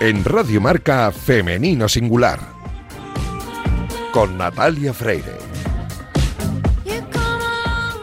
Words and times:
En 0.00 0.24
Radio 0.24 0.60
Marca 0.60 1.10
Femenino 1.10 1.88
Singular. 1.88 2.38
Con 4.12 4.38
Natalia 4.38 4.94
Freire. 4.94 5.38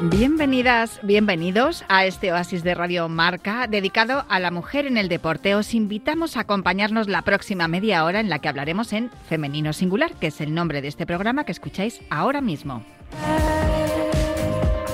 Bienvenidas, 0.02 1.00
bienvenidos 1.04 1.86
a 1.88 2.06
este 2.06 2.34
oasis 2.34 2.66
de 2.66 2.76
Radio 2.76 3.08
Marca 3.08 3.68
dedicado 3.68 4.26
a 4.28 4.42
la 4.42 4.52
mujer 4.52 4.88
en 4.88 4.98
el 4.98 5.08
deporte. 5.08 5.56
Os 5.56 5.74
invitamos 5.74 6.36
a 6.36 6.42
acompañarnos 6.42 7.08
la 7.08 7.22
próxima 7.22 7.70
media 7.70 8.04
hora 8.04 8.20
en 8.20 8.30
la 8.30 8.40
que 8.40 8.50
hablaremos 8.50 8.92
en 8.92 9.10
Femenino 9.30 9.72
Singular, 9.72 10.12
que 10.16 10.28
es 10.28 10.42
el 10.42 10.54
nombre 10.54 10.82
de 10.82 10.90
este 10.90 11.06
programa 11.06 11.46
que 11.46 11.54
escucháis 11.54 12.02
ahora 12.10 12.42
mismo. 12.42 12.84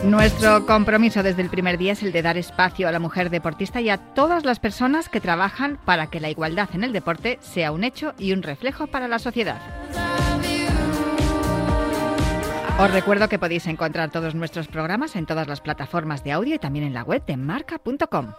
Nuestro 0.03 0.65
compromiso 0.65 1.21
desde 1.21 1.43
el 1.43 1.49
primer 1.49 1.77
día 1.77 1.91
es 1.91 2.01
el 2.01 2.11
de 2.11 2.23
dar 2.23 2.35
espacio 2.35 2.87
a 2.87 2.91
la 2.91 2.99
mujer 2.99 3.29
deportista 3.29 3.81
y 3.81 3.89
a 3.89 3.97
todas 3.97 4.45
las 4.45 4.59
personas 4.59 5.09
que 5.09 5.21
trabajan 5.21 5.77
para 5.85 6.07
que 6.07 6.19
la 6.19 6.29
igualdad 6.29 6.69
en 6.73 6.83
el 6.83 6.91
deporte 6.91 7.37
sea 7.41 7.71
un 7.71 7.83
hecho 7.83 8.13
y 8.17 8.33
un 8.33 8.41
reflejo 8.41 8.87
para 8.87 9.07
la 9.07 9.19
sociedad. 9.19 9.61
Os 12.79 12.91
recuerdo 12.91 13.29
que 13.29 13.37
podéis 13.37 13.67
encontrar 13.67 14.09
todos 14.09 14.33
nuestros 14.33 14.67
programas 14.67 15.15
en 15.15 15.27
todas 15.27 15.47
las 15.47 15.61
plataformas 15.61 16.23
de 16.23 16.31
audio 16.31 16.55
y 16.55 16.59
también 16.59 16.85
en 16.85 16.95
la 16.95 17.03
web 17.03 17.23
de 17.27 17.37
marca.com. 17.37 18.33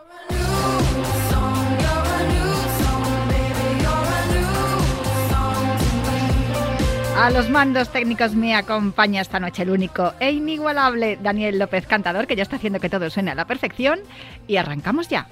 A 7.22 7.30
los 7.30 7.48
mandos 7.48 7.88
técnicos 7.90 8.34
me 8.34 8.56
acompaña 8.56 9.20
esta 9.20 9.38
noche 9.38 9.62
el 9.62 9.70
único 9.70 10.12
e 10.18 10.32
inigualable 10.32 11.16
Daniel 11.22 11.56
López 11.56 11.86
Cantador, 11.86 12.26
que 12.26 12.34
ya 12.34 12.42
está 12.42 12.56
haciendo 12.56 12.80
que 12.80 12.90
todo 12.90 13.08
suene 13.10 13.30
a 13.30 13.36
la 13.36 13.44
perfección. 13.44 14.00
Y 14.48 14.56
arrancamos 14.56 15.06
ya. 15.06 15.28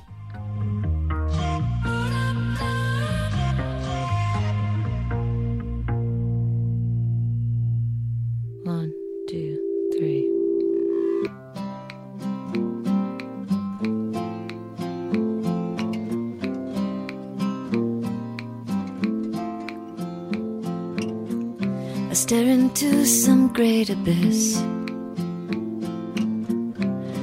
Stare 22.31 22.53
into 22.53 23.05
some 23.05 23.49
great 23.53 23.91
abyss 23.91 24.57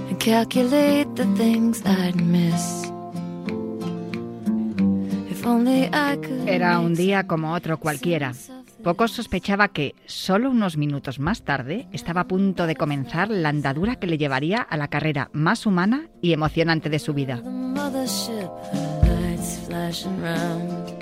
and 0.09 0.19
calculate 0.19 1.07
the 1.15 1.23
things 1.37 1.81
I'd 1.85 2.21
miss. 2.21 2.91
Era 6.45 6.79
un 6.79 6.93
día 6.93 7.25
como 7.25 7.53
otro 7.53 7.79
cualquiera. 7.79 8.33
Poco 8.83 9.07
sospechaba 9.07 9.69
que, 9.69 9.95
solo 10.07 10.49
unos 10.49 10.75
minutos 10.75 11.19
más 11.19 11.43
tarde, 11.43 11.87
estaba 11.93 12.21
a 12.21 12.27
punto 12.27 12.67
de 12.67 12.75
comenzar 12.75 13.29
la 13.29 13.47
andadura 13.47 13.95
que 13.95 14.07
le 14.07 14.17
llevaría 14.17 14.61
a 14.61 14.75
la 14.75 14.89
carrera 14.89 15.29
más 15.31 15.65
humana 15.65 16.09
y 16.21 16.33
emocionante 16.33 16.89
de 16.89 16.99
su 16.99 17.13
vida. 17.13 17.41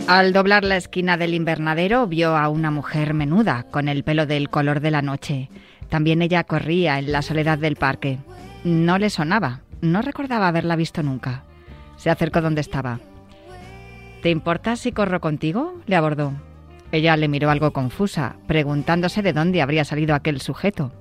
Al 0.07 0.33
doblar 0.33 0.63
la 0.63 0.77
esquina 0.77 1.17
del 1.17 1.33
invernadero 1.33 2.05
vio 2.05 2.37
a 2.37 2.47
una 2.49 2.69
mujer 2.69 3.15
menuda, 3.15 3.63
con 3.71 3.87
el 3.87 4.03
pelo 4.03 4.27
del 4.27 4.49
color 4.49 4.79
de 4.79 4.91
la 4.91 5.01
noche. 5.01 5.49
También 5.89 6.21
ella 6.21 6.43
corría 6.43 6.99
en 6.99 7.11
la 7.11 7.23
soledad 7.23 7.57
del 7.57 7.75
parque. 7.75 8.19
No 8.63 8.99
le 8.99 9.09
sonaba, 9.09 9.61
no 9.81 10.03
recordaba 10.03 10.47
haberla 10.47 10.75
visto 10.75 11.01
nunca. 11.01 11.43
Se 11.97 12.11
acercó 12.11 12.41
donde 12.41 12.61
estaba. 12.61 12.99
¿Te 14.21 14.29
importa 14.29 14.75
si 14.75 14.91
corro 14.91 15.19
contigo? 15.19 15.81
le 15.87 15.95
abordó. 15.95 16.33
Ella 16.91 17.17
le 17.17 17.27
miró 17.27 17.49
algo 17.49 17.73
confusa, 17.73 18.35
preguntándose 18.45 19.23
de 19.23 19.33
dónde 19.33 19.63
habría 19.63 19.85
salido 19.85 20.13
aquel 20.13 20.39
sujeto. 20.39 20.91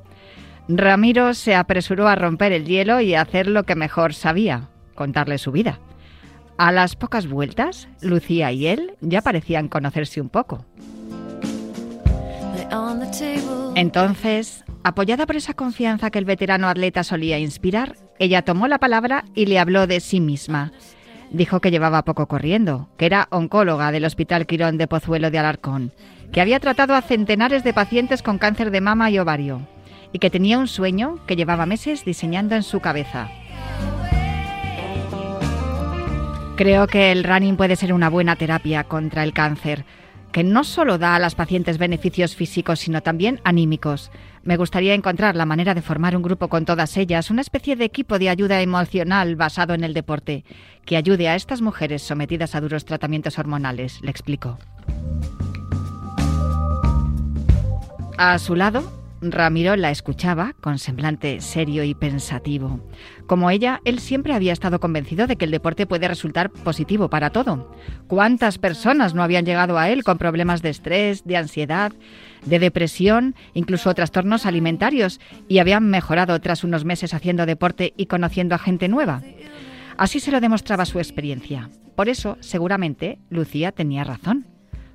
Ramiro 0.66 1.34
se 1.34 1.54
apresuró 1.54 2.08
a 2.08 2.16
romper 2.16 2.52
el 2.52 2.64
hielo 2.64 3.02
y 3.02 3.14
a 3.14 3.20
hacer 3.20 3.48
lo 3.48 3.64
que 3.64 3.74
mejor 3.74 4.14
sabía, 4.14 4.70
contarle 4.94 5.36
su 5.36 5.52
vida. 5.52 5.78
A 6.56 6.70
las 6.70 6.94
pocas 6.94 7.26
vueltas, 7.26 7.88
Lucía 8.00 8.52
y 8.52 8.66
él 8.66 8.94
ya 9.00 9.22
parecían 9.22 9.68
conocerse 9.68 10.20
un 10.20 10.28
poco. 10.28 10.64
Entonces, 13.74 14.64
apoyada 14.84 15.26
por 15.26 15.36
esa 15.36 15.54
confianza 15.54 16.10
que 16.10 16.18
el 16.18 16.24
veterano 16.24 16.68
atleta 16.68 17.02
solía 17.02 17.38
inspirar, 17.38 17.96
ella 18.18 18.42
tomó 18.42 18.68
la 18.68 18.78
palabra 18.78 19.24
y 19.34 19.46
le 19.46 19.58
habló 19.58 19.86
de 19.86 20.00
sí 20.00 20.20
misma. 20.20 20.72
Dijo 21.30 21.60
que 21.60 21.72
llevaba 21.72 22.04
poco 22.04 22.26
corriendo, 22.26 22.88
que 22.96 23.06
era 23.06 23.26
oncóloga 23.30 23.90
del 23.90 24.04
Hospital 24.04 24.46
Quirón 24.46 24.78
de 24.78 24.86
Pozuelo 24.86 25.30
de 25.30 25.38
Alarcón, 25.38 25.92
que 26.32 26.40
había 26.40 26.60
tratado 26.60 26.94
a 26.94 27.02
centenares 27.02 27.64
de 27.64 27.74
pacientes 27.74 28.22
con 28.22 28.38
cáncer 28.38 28.70
de 28.70 28.80
mama 28.80 29.10
y 29.10 29.18
ovario, 29.18 29.66
y 30.12 30.20
que 30.20 30.30
tenía 30.30 30.58
un 30.58 30.68
sueño 30.68 31.18
que 31.26 31.34
llevaba 31.34 31.66
meses 31.66 32.04
diseñando 32.04 32.54
en 32.54 32.62
su 32.62 32.78
cabeza. 32.78 33.30
Creo 36.56 36.86
que 36.86 37.10
el 37.10 37.24
running 37.24 37.56
puede 37.56 37.74
ser 37.74 37.92
una 37.92 38.08
buena 38.08 38.36
terapia 38.36 38.84
contra 38.84 39.24
el 39.24 39.32
cáncer, 39.32 39.84
que 40.30 40.44
no 40.44 40.62
solo 40.62 40.98
da 40.98 41.16
a 41.16 41.18
las 41.18 41.34
pacientes 41.34 41.78
beneficios 41.78 42.36
físicos, 42.36 42.78
sino 42.78 43.02
también 43.02 43.40
anímicos. 43.42 44.12
Me 44.44 44.56
gustaría 44.56 44.94
encontrar 44.94 45.34
la 45.34 45.46
manera 45.46 45.74
de 45.74 45.82
formar 45.82 46.16
un 46.16 46.22
grupo 46.22 46.46
con 46.46 46.64
todas 46.64 46.96
ellas, 46.96 47.32
una 47.32 47.40
especie 47.40 47.74
de 47.74 47.84
equipo 47.84 48.20
de 48.20 48.28
ayuda 48.28 48.60
emocional 48.60 49.34
basado 49.34 49.74
en 49.74 49.82
el 49.82 49.94
deporte, 49.94 50.44
que 50.84 50.96
ayude 50.96 51.28
a 51.28 51.34
estas 51.34 51.60
mujeres 51.60 52.02
sometidas 52.02 52.54
a 52.54 52.60
duros 52.60 52.84
tratamientos 52.84 53.36
hormonales, 53.36 54.00
le 54.02 54.12
explico. 54.12 54.56
A 58.16 58.38
su 58.38 58.54
lado, 58.54 59.03
Ramiro 59.32 59.76
la 59.76 59.90
escuchaba 59.90 60.54
con 60.60 60.78
semblante 60.78 61.40
serio 61.40 61.84
y 61.84 61.94
pensativo. 61.94 62.80
Como 63.26 63.50
ella, 63.50 63.80
él 63.84 63.98
siempre 63.98 64.34
había 64.34 64.52
estado 64.52 64.80
convencido 64.80 65.26
de 65.26 65.36
que 65.36 65.44
el 65.44 65.50
deporte 65.50 65.86
puede 65.86 66.08
resultar 66.08 66.50
positivo 66.50 67.10
para 67.10 67.30
todo. 67.30 67.74
¿Cuántas 68.06 68.58
personas 68.58 69.14
no 69.14 69.22
habían 69.22 69.44
llegado 69.44 69.78
a 69.78 69.88
él 69.90 70.04
con 70.04 70.18
problemas 70.18 70.62
de 70.62 70.70
estrés, 70.70 71.24
de 71.24 71.36
ansiedad, 71.36 71.92
de 72.44 72.58
depresión, 72.58 73.34
incluso 73.54 73.94
trastornos 73.94 74.46
alimentarios, 74.46 75.20
y 75.48 75.58
habían 75.58 75.88
mejorado 75.88 76.40
tras 76.40 76.64
unos 76.64 76.84
meses 76.84 77.14
haciendo 77.14 77.46
deporte 77.46 77.94
y 77.96 78.06
conociendo 78.06 78.54
a 78.54 78.58
gente 78.58 78.88
nueva? 78.88 79.22
Así 79.96 80.20
se 80.20 80.32
lo 80.32 80.40
demostraba 80.40 80.84
su 80.84 80.98
experiencia. 80.98 81.70
Por 81.94 82.08
eso, 82.08 82.36
seguramente, 82.40 83.18
Lucía 83.30 83.72
tenía 83.72 84.04
razón. 84.04 84.53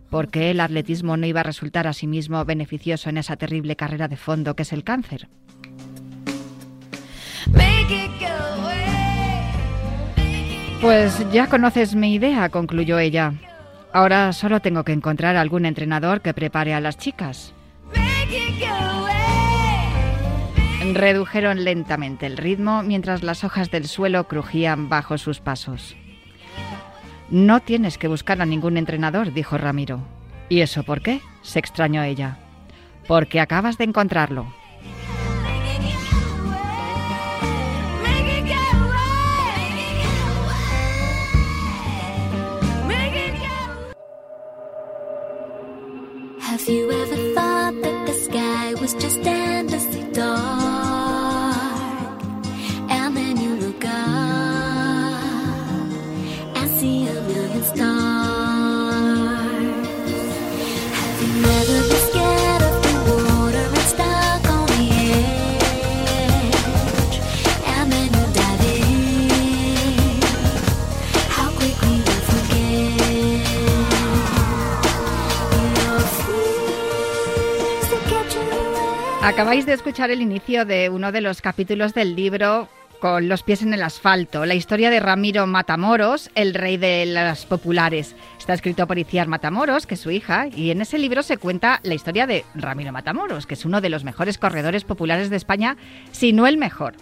¿Por 0.10 0.30
qué 0.30 0.52
el 0.52 0.60
atletismo 0.60 1.18
no 1.18 1.28
iba 1.28 1.42
a 1.42 1.44
resultar 1.44 1.88
a 1.88 1.94
sí 1.94 2.08
mismo 2.08 2.44
beneficioso 2.44 3.10
en 3.10 3.18
esa 3.18 3.38
terrible 3.38 3.76
carrera 3.76 4.08
de 4.08 4.18
fondo 4.18 4.56
que 4.56 4.64
es 4.64 4.74
el 4.74 4.84
cáncer. 4.84 5.28
Pues 10.82 11.26
ya 11.32 11.48
conoces 11.48 11.94
mi 11.94 12.14
idea, 12.14 12.50
concluyó 12.50 13.00
ella. 13.00 13.34
Ahora 13.92 14.32
solo 14.34 14.62
tengo 14.62 14.84
que 14.84 14.94
encontrar 14.94 15.36
algún 15.36 15.66
entrenador 15.66 16.22
que 16.22 16.34
prepare 16.34 16.74
a 16.74 16.80
las 16.80 16.98
chicas. 16.98 17.54
Redujeron 20.94 21.64
lentamente 21.64 22.26
el 22.26 22.38
ritmo 22.38 22.82
mientras 22.82 23.24
las 23.24 23.44
hojas 23.44 23.70
del 23.70 23.88
suelo 23.88 24.28
crujían 24.28 24.90
bajo 24.90 25.18
sus 25.18 25.40
pasos. 25.40 25.96
No 27.32 27.60
tienes 27.60 28.00
que 28.00 28.08
buscar 28.08 28.42
a 28.42 28.46
ningún 28.46 28.76
entrenador, 28.78 29.34
dijo 29.34 29.58
Ramiro. 29.58 30.02
¿Y 30.50 30.62
eso 30.62 30.84
por 30.84 31.02
qué? 31.02 31.22
se 31.44 31.60
extrañó 31.60 32.02
ella. 32.02 32.40
Porque 33.08 33.40
acabas 33.40 33.78
de 33.78 33.84
encontrarlo. 33.84 34.48
Have 46.42 46.68
you 46.68 46.92
ever 46.92 47.34
thought 47.36 47.82
that 47.84 48.08
the 48.08 48.14
sky 48.14 48.74
was 48.82 48.96
just 48.96 49.26
endlessly 49.26 50.04
Acabáis 79.40 79.66
de 79.66 79.72
escuchar 79.72 80.12
el 80.12 80.22
inicio 80.22 80.66
de 80.66 80.90
uno 80.90 81.14
de 81.14 81.22
los 81.22 81.42
capítulos 81.42 81.94
del 81.94 82.14
libro 82.14 82.68
con 83.00 83.30
los 83.30 83.42
pies 83.42 83.62
en 83.62 83.74
el 83.74 83.82
asfalto, 83.84 84.46
la 84.46 84.54
historia 84.54 84.90
de 84.90 85.00
Ramiro 85.00 85.48
Matamoros, 85.48 86.30
el 86.36 86.54
rey 86.54 86.76
de 86.76 87.06
las 87.06 87.46
populares. 87.46 88.18
Está 88.38 88.54
escrito 88.54 88.86
por 88.86 89.00
Iciar 89.00 89.30
Matamoros, 89.30 89.88
que 89.88 89.94
es 89.94 90.02
su 90.02 90.12
hija, 90.12 90.48
y 90.54 90.72
en 90.72 90.82
ese 90.82 90.98
libro 91.00 91.24
se 91.24 91.38
cuenta 91.38 91.80
la 91.84 91.94
historia 91.94 92.28
de 92.28 92.44
Ramiro 92.54 92.92
Matamoros, 92.92 93.48
que 93.48 93.54
es 93.54 93.64
uno 93.64 93.80
de 93.80 93.88
los 93.88 94.04
mejores 94.04 94.38
corredores 94.38 94.84
populares 94.84 95.30
de 95.30 95.38
España, 95.38 95.78
si 96.12 96.34
no 96.34 96.46
el 96.46 96.58
mejor. 96.58 96.96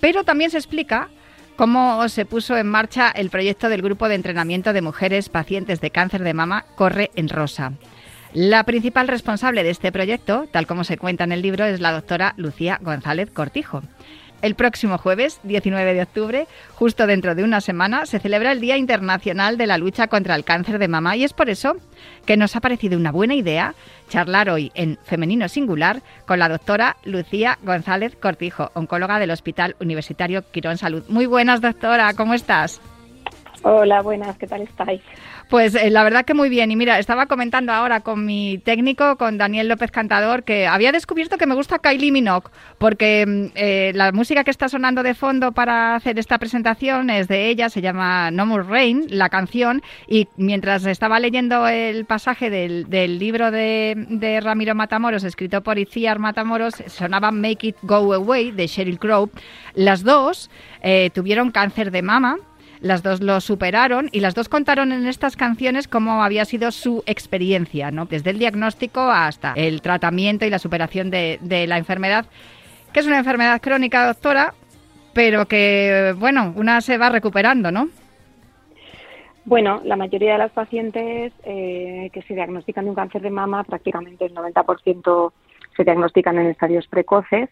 Pero 0.00 0.24
también 0.24 0.50
se 0.50 0.58
explica 0.58 1.10
cómo 1.54 2.08
se 2.08 2.26
puso 2.26 2.56
en 2.56 2.66
marcha 2.66 3.12
el 3.12 3.30
proyecto 3.30 3.68
del 3.68 3.82
grupo 3.82 4.08
de 4.08 4.16
entrenamiento 4.16 4.72
de 4.72 4.82
mujeres 4.82 5.28
pacientes 5.28 5.80
de 5.80 5.90
cáncer 5.92 6.24
de 6.24 6.34
mama 6.34 6.64
Corre 6.74 7.12
en 7.14 7.28
Rosa. 7.28 7.74
La 8.34 8.64
principal 8.64 9.06
responsable 9.06 9.62
de 9.62 9.70
este 9.70 9.92
proyecto, 9.92 10.48
tal 10.50 10.66
como 10.66 10.82
se 10.82 10.98
cuenta 10.98 11.22
en 11.22 11.30
el 11.30 11.40
libro, 11.40 11.66
es 11.66 11.78
la 11.78 11.92
doctora 11.92 12.34
Lucía 12.36 12.80
González 12.82 13.30
Cortijo. 13.30 13.80
El 14.42 14.56
próximo 14.56 14.98
jueves, 14.98 15.38
19 15.44 15.94
de 15.94 16.02
octubre, 16.02 16.48
justo 16.74 17.06
dentro 17.06 17.36
de 17.36 17.44
una 17.44 17.60
semana, 17.60 18.06
se 18.06 18.18
celebra 18.18 18.50
el 18.50 18.60
Día 18.60 18.76
Internacional 18.76 19.56
de 19.56 19.68
la 19.68 19.78
Lucha 19.78 20.08
contra 20.08 20.34
el 20.34 20.42
Cáncer 20.42 20.80
de 20.80 20.88
Mama 20.88 21.16
y 21.16 21.22
es 21.22 21.32
por 21.32 21.48
eso 21.48 21.76
que 22.26 22.36
nos 22.36 22.56
ha 22.56 22.60
parecido 22.60 22.98
una 22.98 23.12
buena 23.12 23.36
idea 23.36 23.76
charlar 24.08 24.50
hoy 24.50 24.72
en 24.74 24.98
Femenino 25.04 25.48
Singular 25.48 26.02
con 26.26 26.40
la 26.40 26.48
doctora 26.48 26.96
Lucía 27.04 27.60
González 27.62 28.16
Cortijo, 28.16 28.72
oncóloga 28.74 29.20
del 29.20 29.30
Hospital 29.30 29.76
Universitario 29.78 30.42
Quirón 30.50 30.76
Salud. 30.76 31.04
Muy 31.08 31.26
buenas, 31.26 31.60
doctora, 31.60 32.12
¿cómo 32.14 32.34
estás? 32.34 32.80
Hola, 33.66 34.02
buenas, 34.02 34.36
¿qué 34.36 34.46
tal 34.46 34.60
estáis? 34.60 35.00
Pues 35.48 35.74
eh, 35.74 35.88
la 35.88 36.04
verdad 36.04 36.26
que 36.26 36.34
muy 36.34 36.50
bien. 36.50 36.70
Y 36.70 36.76
mira, 36.76 36.98
estaba 36.98 37.24
comentando 37.24 37.72
ahora 37.72 38.00
con 38.00 38.26
mi 38.26 38.58
técnico, 38.58 39.16
con 39.16 39.38
Daniel 39.38 39.68
López 39.68 39.90
Cantador, 39.90 40.42
que 40.42 40.66
había 40.66 40.92
descubierto 40.92 41.38
que 41.38 41.46
me 41.46 41.54
gusta 41.54 41.78
Kylie 41.78 42.12
Minogue, 42.12 42.50
porque 42.76 43.24
mm, 43.26 43.46
eh, 43.54 43.92
la 43.94 44.12
música 44.12 44.44
que 44.44 44.50
está 44.50 44.68
sonando 44.68 45.02
de 45.02 45.14
fondo 45.14 45.52
para 45.52 45.94
hacer 45.94 46.18
esta 46.18 46.36
presentación 46.36 47.08
es 47.08 47.26
de 47.26 47.48
ella, 47.48 47.70
se 47.70 47.80
llama 47.80 48.30
No 48.30 48.44
More 48.44 48.64
Rain, 48.64 49.06
la 49.08 49.30
canción, 49.30 49.80
y 50.06 50.28
mientras 50.36 50.84
estaba 50.84 51.18
leyendo 51.18 51.66
el 51.66 52.04
pasaje 52.04 52.50
del, 52.50 53.18
libro 53.18 53.50
de, 53.50 54.40
Ramiro 54.42 54.74
Matamoros, 54.74 55.24
escrito 55.24 55.62
por 55.62 55.78
Iciar 55.78 56.18
Matamoros, 56.18 56.74
sonaba 56.88 57.30
Make 57.30 57.68
It 57.68 57.76
Go 57.80 58.12
Away 58.12 58.50
de 58.50 58.66
Sheryl 58.66 58.98
Crow. 58.98 59.30
Las 59.72 60.04
dos 60.04 60.50
eh, 60.82 61.08
tuvieron 61.14 61.50
cáncer 61.50 61.90
de 61.90 62.02
mama 62.02 62.36
las 62.84 63.02
dos 63.02 63.22
lo 63.22 63.40
superaron 63.40 64.10
y 64.12 64.20
las 64.20 64.34
dos 64.34 64.50
contaron 64.50 64.92
en 64.92 65.06
estas 65.06 65.36
canciones 65.36 65.88
cómo 65.88 66.22
había 66.22 66.44
sido 66.44 66.70
su 66.70 67.02
experiencia, 67.06 67.90
¿no? 67.90 68.04
Desde 68.04 68.28
el 68.28 68.38
diagnóstico 68.38 69.00
hasta 69.00 69.54
el 69.56 69.80
tratamiento 69.80 70.44
y 70.44 70.50
la 70.50 70.58
superación 70.58 71.10
de, 71.10 71.38
la 71.66 71.78
enfermedad, 71.78 72.26
que 72.92 73.00
es 73.00 73.06
una 73.06 73.18
enfermedad 73.18 73.62
crónica, 73.62 74.06
doctora, 74.06 74.52
pero 75.14 75.46
que, 75.46 76.14
bueno, 76.18 76.52
una 76.56 76.82
se 76.82 76.98
va 76.98 77.08
recuperando, 77.08 77.72
¿no? 77.72 77.88
Bueno, 79.46 79.80
la 79.82 79.96
mayoría 79.96 80.32
de 80.32 80.38
las 80.38 80.52
pacientes 80.52 81.32
eh, 81.44 82.10
que 82.12 82.20
se 82.22 82.34
diagnostican 82.34 82.84
de 82.84 82.90
un 82.90 82.96
cáncer 82.96 83.22
de 83.22 83.30
mama, 83.30 83.64
prácticamente 83.64 84.26
el 84.26 84.34
90% 84.34 85.32
se 85.74 85.84
diagnostican 85.84 86.38
en 86.38 86.48
estadios 86.48 86.86
precoces 86.88 87.48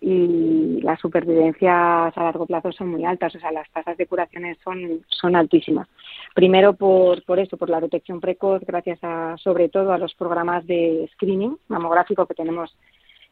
y 0.00 0.80
las 0.82 1.00
supervivencias 1.00 2.16
a 2.16 2.22
largo 2.22 2.46
plazo 2.46 2.70
son 2.70 2.88
muy 2.88 3.04
altas, 3.04 3.34
o 3.34 3.40
sea, 3.40 3.50
las 3.50 3.68
tasas 3.70 3.96
de 3.96 4.06
curaciones 4.06 4.56
son, 4.62 5.04
son 5.08 5.34
altísimas. 5.34 5.88
Primero 6.34 6.74
por, 6.74 7.24
por 7.24 7.38
eso, 7.40 7.56
por 7.56 7.68
la 7.68 7.80
detección 7.80 8.20
precoz, 8.20 8.62
gracias 8.64 9.00
a, 9.02 9.36
sobre 9.38 9.68
todo 9.68 9.92
a 9.92 9.98
los 9.98 10.14
programas 10.14 10.66
de 10.66 11.08
screening 11.14 11.58
mamográfico 11.68 12.26
que 12.26 12.34
tenemos 12.34 12.76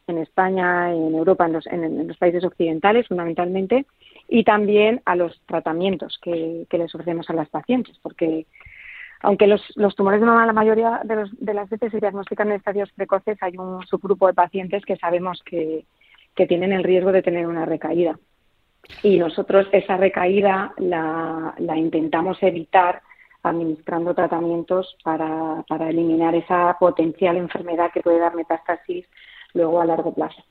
en 0.07 0.17
España, 0.17 0.93
en 0.93 1.15
Europa, 1.15 1.45
en 1.45 1.53
los, 1.53 1.67
en, 1.67 2.07
los 2.07 2.17
países 2.17 2.43
occidentales 2.43 3.07
fundamentalmente, 3.07 3.85
y 4.27 4.43
también 4.43 5.01
a 5.05 5.15
los 5.15 5.41
tratamientos 5.45 6.19
que, 6.21 6.65
que 6.69 6.77
les 6.77 6.93
ofrecemos 6.93 7.29
a 7.29 7.33
las 7.33 7.49
pacientes, 7.49 7.97
porque 8.01 8.45
aunque 9.21 9.47
los, 9.47 9.61
los 9.75 9.95
tumores 9.95 10.19
de 10.19 10.27
mama 10.27 10.45
la 10.45 10.53
mayoría 10.53 11.01
de, 11.03 11.15
los, 11.15 11.39
de 11.39 11.53
las 11.53 11.69
veces 11.69 11.91
se 11.91 11.99
diagnostican 11.99 12.49
en 12.49 12.55
estadios 12.55 12.91
precoces, 12.91 13.37
hay 13.41 13.57
un 13.57 13.85
subgrupo 13.87 14.27
de 14.27 14.33
pacientes 14.33 14.85
que 14.85 14.97
sabemos 14.97 15.41
que, 15.43 15.85
que 16.37 16.45
tienen 16.45 16.71
el 16.71 16.83
riesgo 16.83 17.11
de 17.11 17.23
tener 17.23 17.47
una 17.47 17.65
recaída. 17.65 18.17
Y 19.01 19.17
nosotros 19.17 19.67
esa 19.71 19.97
recaída 19.97 20.71
la, 20.77 21.53
intentamos 21.75 22.41
evitar 22.41 23.01
administrando 23.43 24.13
tratamientos 24.13 24.95
para, 25.03 25.63
para 25.67 25.89
eliminar 25.89 26.35
esa 26.35 26.77
potencial 26.79 27.37
enfermedad 27.37 27.91
que 27.91 28.01
puede 28.01 28.19
dar 28.19 28.35
metástasis 28.35 29.05
luego 29.53 29.81
a 29.81 29.85
largo 29.85 30.13
plazo. 30.13 30.41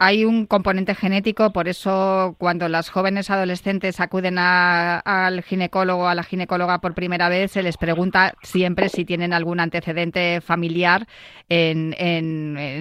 Hay 0.00 0.24
un 0.24 0.46
componente 0.46 0.94
genético, 0.94 1.52
por 1.52 1.66
eso 1.66 2.36
cuando 2.38 2.68
las 2.68 2.88
jóvenes 2.88 3.30
adolescentes 3.30 3.98
acuden 3.98 4.36
al 4.38 5.42
ginecólogo 5.42 6.06
a 6.06 6.14
la 6.14 6.22
ginecóloga 6.22 6.78
por 6.78 6.94
primera 6.94 7.28
vez, 7.28 7.50
se 7.50 7.64
les 7.64 7.76
pregunta 7.76 8.34
siempre 8.42 8.90
si 8.90 9.04
tienen 9.04 9.32
algún 9.32 9.58
antecedente 9.58 10.40
familiar 10.40 11.08
en, 11.48 11.96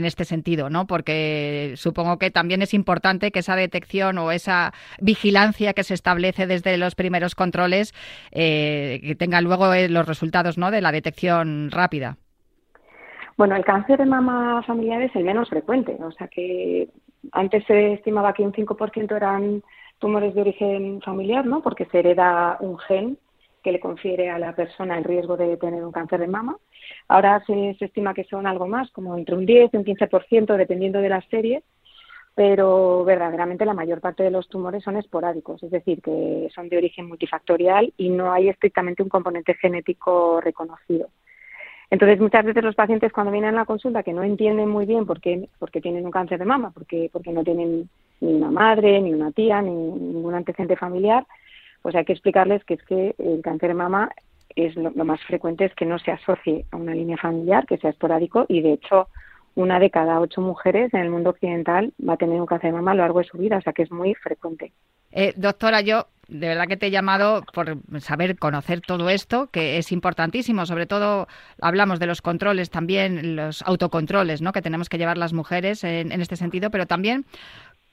este 0.06 0.26
sentido, 0.26 0.70
¿no? 0.70 0.86
Porque 0.86 1.74
supongo 1.76 2.20
que 2.20 2.30
también 2.30 2.62
es 2.62 2.76
importante 2.76 3.32
que 3.32 3.40
esa 3.40 3.56
detección 3.56 4.20
o 4.20 4.32
esa 4.32 4.72
vigilancia 5.02 5.74
que 5.74 5.84
se 5.84 5.96
establece 5.96 6.46
desde 6.46 6.78
los 6.78 6.94
primeros 6.94 7.34
controles 7.34 7.96
eh, 8.32 9.16
tenga 9.18 9.42
luego 9.42 9.74
eh, 9.74 9.90
los 9.90 10.08
resultados, 10.08 10.60
¿no? 10.60 10.70
De 10.70 10.82
la 10.82 10.92
detección 10.92 11.72
rápida. 11.72 12.18
Bueno, 13.38 13.56
el 13.56 13.66
cáncer 13.66 13.98
de 13.98 14.06
mama 14.06 14.62
familiar 14.64 15.02
es 15.02 15.16
el 15.16 15.24
menos 15.24 15.50
frecuente, 15.50 15.98
o 16.00 16.12
sea 16.12 16.28
que 16.28 16.90
antes 17.32 17.64
se 17.66 17.94
estimaba 17.94 18.34
que 18.34 18.44
un 18.44 18.54
5% 18.54 19.16
eran 19.16 19.64
tumores 20.00 20.34
de 20.34 20.42
origen 20.42 21.02
familiar, 21.02 21.46
¿no? 21.46 21.62
Porque 21.62 21.86
se 21.86 22.00
hereda 22.00 22.58
un 22.60 22.78
gen 22.80 23.18
que 23.64 23.72
le 23.72 23.80
confiere 23.80 24.30
a 24.30 24.40
la 24.40 24.56
persona 24.56 24.98
el 24.98 25.04
riesgo 25.04 25.36
de 25.36 25.58
tener 25.58 25.84
un 25.84 25.92
cáncer 25.92 26.20
de 26.20 26.28
mama. 26.28 26.58
Ahora 27.08 27.44
se, 27.46 27.76
estima 27.80 28.14
que 28.14 28.24
son 28.24 28.48
algo 28.48 28.68
más, 28.68 28.90
como 28.92 29.18
entre 29.18 29.36
un 29.36 29.46
10 29.46 29.72
y 29.74 29.78
un 29.78 29.84
15%, 29.84 30.56
dependiendo 30.56 31.00
de 31.00 31.10
la 31.10 31.22
serie, 31.30 31.64
pero 32.36 33.04
verdaderamente 33.04 33.66
la 33.66 33.74
mayor 33.74 34.00
parte 34.00 34.24
de 34.24 34.32
los 34.32 34.48
tumores 34.48 34.84
son 34.84 34.96
esporádicos, 34.96 35.62
es 35.64 35.72
decir, 35.72 36.02
que 36.02 36.50
son 36.54 36.70
de 36.70 36.78
origen 36.78 37.08
multifactorial 37.08 37.94
y 37.98 38.10
no 38.10 38.32
hay 38.32 38.50
estrictamente 38.50 39.04
un 39.04 39.10
componente 39.10 39.56
genético 39.56 40.40
reconocido. 40.40 41.10
Entonces, 41.90 42.20
muchas 42.20 42.44
veces 42.44 42.64
los 42.64 42.76
pacientes 42.76 43.14
cuando 43.14 43.32
vienen 43.32 43.56
a 43.56 43.60
la 43.60 43.66
consulta 43.66 44.04
que 44.04 44.14
no 44.14 44.24
entienden 44.24 44.70
muy 44.70 44.86
bien 44.86 45.06
por 45.06 45.22
qué, 45.22 45.48
porque 45.58 45.80
tienen 45.80 46.06
un 46.06 46.12
cáncer 46.12 46.40
de 46.40 46.46
mama, 46.46 46.72
porque, 46.72 47.10
porque 47.14 47.32
no 47.32 47.44
tienen 47.44 47.90
ni 48.20 48.34
una 48.34 48.52
madre, 48.52 49.00
ni 49.02 49.14
una 49.14 49.32
tía, 49.32 49.62
ni 49.62 49.72
ningún 49.72 50.34
antecedente 50.34 50.76
familiar, 50.76 51.26
pues 51.82 51.96
hay 51.96 52.04
que 52.04 52.14
explicarles 52.14 52.64
que 52.66 52.74
es 52.74 52.84
que 52.84 53.16
el 53.18 53.42
cáncer 53.42 53.70
de 53.70 53.76
mama 53.76 54.10
es 54.56 54.76
lo, 54.76 54.92
más 55.06 55.24
frecuente 55.24 55.66
es 55.66 55.76
que 55.76 55.86
no 55.86 56.00
se 56.00 56.12
asocie 56.12 56.66
a 56.72 56.78
una 56.78 56.94
línea 56.94 57.18
familiar, 57.18 57.66
que 57.66 57.78
sea 57.78 57.92
esporádico 57.92 58.46
y 58.50 58.62
de 58.62 58.74
hecho 58.74 59.08
una 59.56 59.80
de 59.80 59.90
cada 59.90 60.20
ocho 60.20 60.42
mujeres 60.42 60.94
en 60.94 61.02
el 61.02 61.10
mundo 61.10 61.30
occidental 61.32 61.94
va 62.08 62.14
a 62.14 62.18
tener 62.18 62.40
un 62.40 62.48
cáncer 62.48 62.72
de 62.72 62.78
mama 62.78 62.92
a 62.92 62.96
lo 62.96 63.04
largo 63.04 63.20
de 63.20 63.26
su 63.26 63.38
vida, 63.38 63.58
o 63.58 63.62
sea 63.62 63.74
que 63.74 63.84
es 63.84 63.92
muy 63.92 64.14
frecuente. 64.16 64.74
Eh, 65.20 65.34
doctora, 65.36 65.82
yo 65.82 66.10
de 66.28 66.48
verdad 66.48 66.68
que 66.68 66.78
te 66.78 66.88
he 66.88 66.92
llamado 66.92 67.42
por 67.52 67.80
saber 68.02 68.38
conocer 68.38 68.82
todo 68.82 69.10
esto, 69.10 69.48
que 69.48 69.80
es 69.80 69.92
importantísimo. 69.92 70.68
Sobre 70.68 70.86
todo 70.86 71.28
hablamos 71.60 72.00
de 72.00 72.06
los 72.06 72.22
controles 72.22 72.70
también, 72.70 73.36
los 73.36 73.64
autocontroles, 73.64 74.44
¿no? 74.44 74.52
Que 74.52 74.62
tenemos 74.62 74.90
que 74.90 75.00
llevar 75.00 75.18
las 75.18 75.34
mujeres 75.34 75.84
en, 75.84 76.12
en 76.12 76.22
este 76.22 76.36
sentido, 76.36 76.70
pero 76.70 76.86
también 76.86 77.26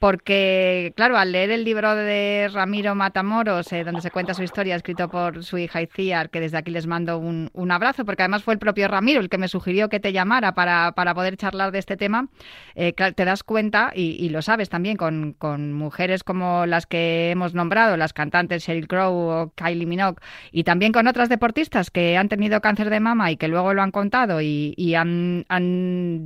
porque, 0.05 0.93
claro, 0.95 1.17
al 1.17 1.31
leer 1.31 1.49
el 1.49 1.63
libro 1.63 1.95
de 1.95 2.47
Ramiro 2.53 2.93
Matamoros, 2.93 3.73
eh, 3.73 3.83
donde 3.83 4.01
se 4.01 4.11
cuenta 4.11 4.35
su 4.35 4.43
historia, 4.43 4.75
escrito 4.75 5.09
por 5.09 5.43
su 5.43 5.57
hija 5.57 5.81
Iciar, 5.81 6.29
que 6.29 6.39
desde 6.39 6.57
aquí 6.59 6.69
les 6.69 6.85
mando 6.85 7.17
un, 7.17 7.71
abrazo, 7.71 8.05
porque 8.05 8.21
además 8.21 8.43
fue 8.43 8.53
el 8.53 8.59
propio 8.59 8.87
Ramiro 8.87 9.19
el 9.19 9.29
que 9.29 9.39
me 9.39 9.47
sugirió 9.47 9.89
que 9.89 9.99
te 9.99 10.13
llamara 10.13 10.53
para, 10.53 10.93
poder 10.93 11.37
charlar 11.37 11.71
de 11.71 11.79
este 11.79 11.97
tema, 11.97 12.27
eh, 12.75 12.93
te 12.93 13.25
das 13.25 13.43
cuenta, 13.43 13.93
y, 13.95 14.29
lo 14.29 14.43
sabes 14.43 14.69
también, 14.69 14.95
con, 14.95 15.73
mujeres 15.73 16.23
como 16.23 16.67
las 16.67 16.85
que 16.85 17.31
hemos 17.31 17.55
nombrado, 17.55 17.97
las 17.97 18.13
cantantes 18.13 18.63
Sheryl 18.63 18.87
Crow 18.87 19.11
o 19.11 19.53
Kylie 19.55 19.87
Minogue, 19.87 20.21
y 20.51 20.65
también 20.65 20.91
con 20.91 21.07
otras 21.07 21.29
deportistas 21.29 21.89
que 21.89 22.15
han 22.15 22.29
tenido 22.29 22.61
cáncer 22.61 22.91
de 22.91 22.99
mama 22.99 23.31
y 23.31 23.37
que 23.37 23.47
luego 23.47 23.73
lo 23.73 23.81
han 23.81 23.89
contado 23.89 24.39
y, 24.39 24.93
han, 24.93 25.45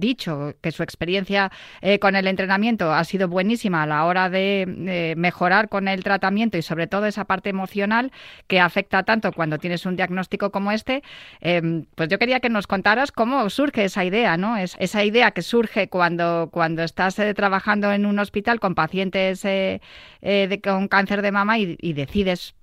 dicho 0.01 0.55
que 0.61 0.73
su 0.73 0.83
experiencia 0.83 1.49
eh, 1.81 1.99
con 1.99 2.17
el 2.17 2.27
entrenamiento 2.27 2.91
ha 2.93 3.05
sido 3.05 3.29
buenísima, 3.29 3.68
a 3.75 3.85
la 3.85 4.05
hora 4.05 4.29
de 4.29 5.13
mejorar 5.17 5.69
con 5.69 5.87
el 5.87 6.03
tratamiento 6.03 6.57
y 6.57 6.61
sobre 6.61 6.87
todo 6.87 7.05
esa 7.05 7.25
parte 7.25 7.49
emocional 7.49 8.11
que 8.47 8.59
afecta 8.59 9.03
tanto 9.03 9.31
cuando 9.31 9.57
tienes 9.57 9.85
un 9.85 9.95
diagnóstico 9.95 10.51
como 10.51 10.71
este, 10.71 11.03
em, 11.41 11.85
pues 11.95 12.09
yo 12.09 12.19
quería 12.19 12.39
que 12.39 12.49
nos 12.49 12.67
contaras 12.67 13.11
cómo 13.11 13.49
surge 13.49 13.85
esa 13.85 14.03
idea, 14.05 14.37
¿no? 14.37 14.57
Es, 14.57 14.75
esa 14.79 15.03
idea 15.03 15.31
que 15.31 15.41
surge 15.41 15.89
cuando, 15.89 16.49
cuando 16.51 16.83
estás 16.83 17.17
eh, 17.19 17.33
trabajando 17.33 17.91
en 17.91 18.05
un 18.05 18.19
hospital 18.19 18.59
con 18.59 18.75
pacientes 18.75 19.45
eh, 19.45 19.81
eh, 20.21 20.59
con 20.63 20.87
cáncer 20.87 21.21
de 21.21 21.31
mama 21.31 21.57
y, 21.59 21.93
decides 21.93 22.55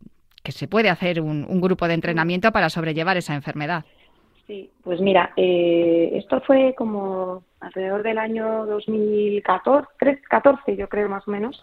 que 0.43 0.53
se 0.53 0.69
puede 0.69 0.89
hacer 0.89 1.21
un, 1.21 1.61
grupo 1.61 1.89
de 1.89 1.95
entrenamiento 1.95 2.53
para 2.53 2.71
sobrellevar 2.71 3.17
esa 3.17 3.35
enfermedad. 3.35 3.85
Sí, 4.47 4.71
pues 4.85 5.00
mira, 5.00 5.33
esto 5.37 6.41
fue 6.43 6.75
como 6.76 7.43
alrededor 7.61 8.05
del 8.05 8.19
año 8.19 8.65
2014, 8.67 10.21
14 10.29 10.76
yo 10.76 10.88
creo 10.88 11.09
más 11.09 11.26
o 11.26 11.33
menos, 11.33 11.61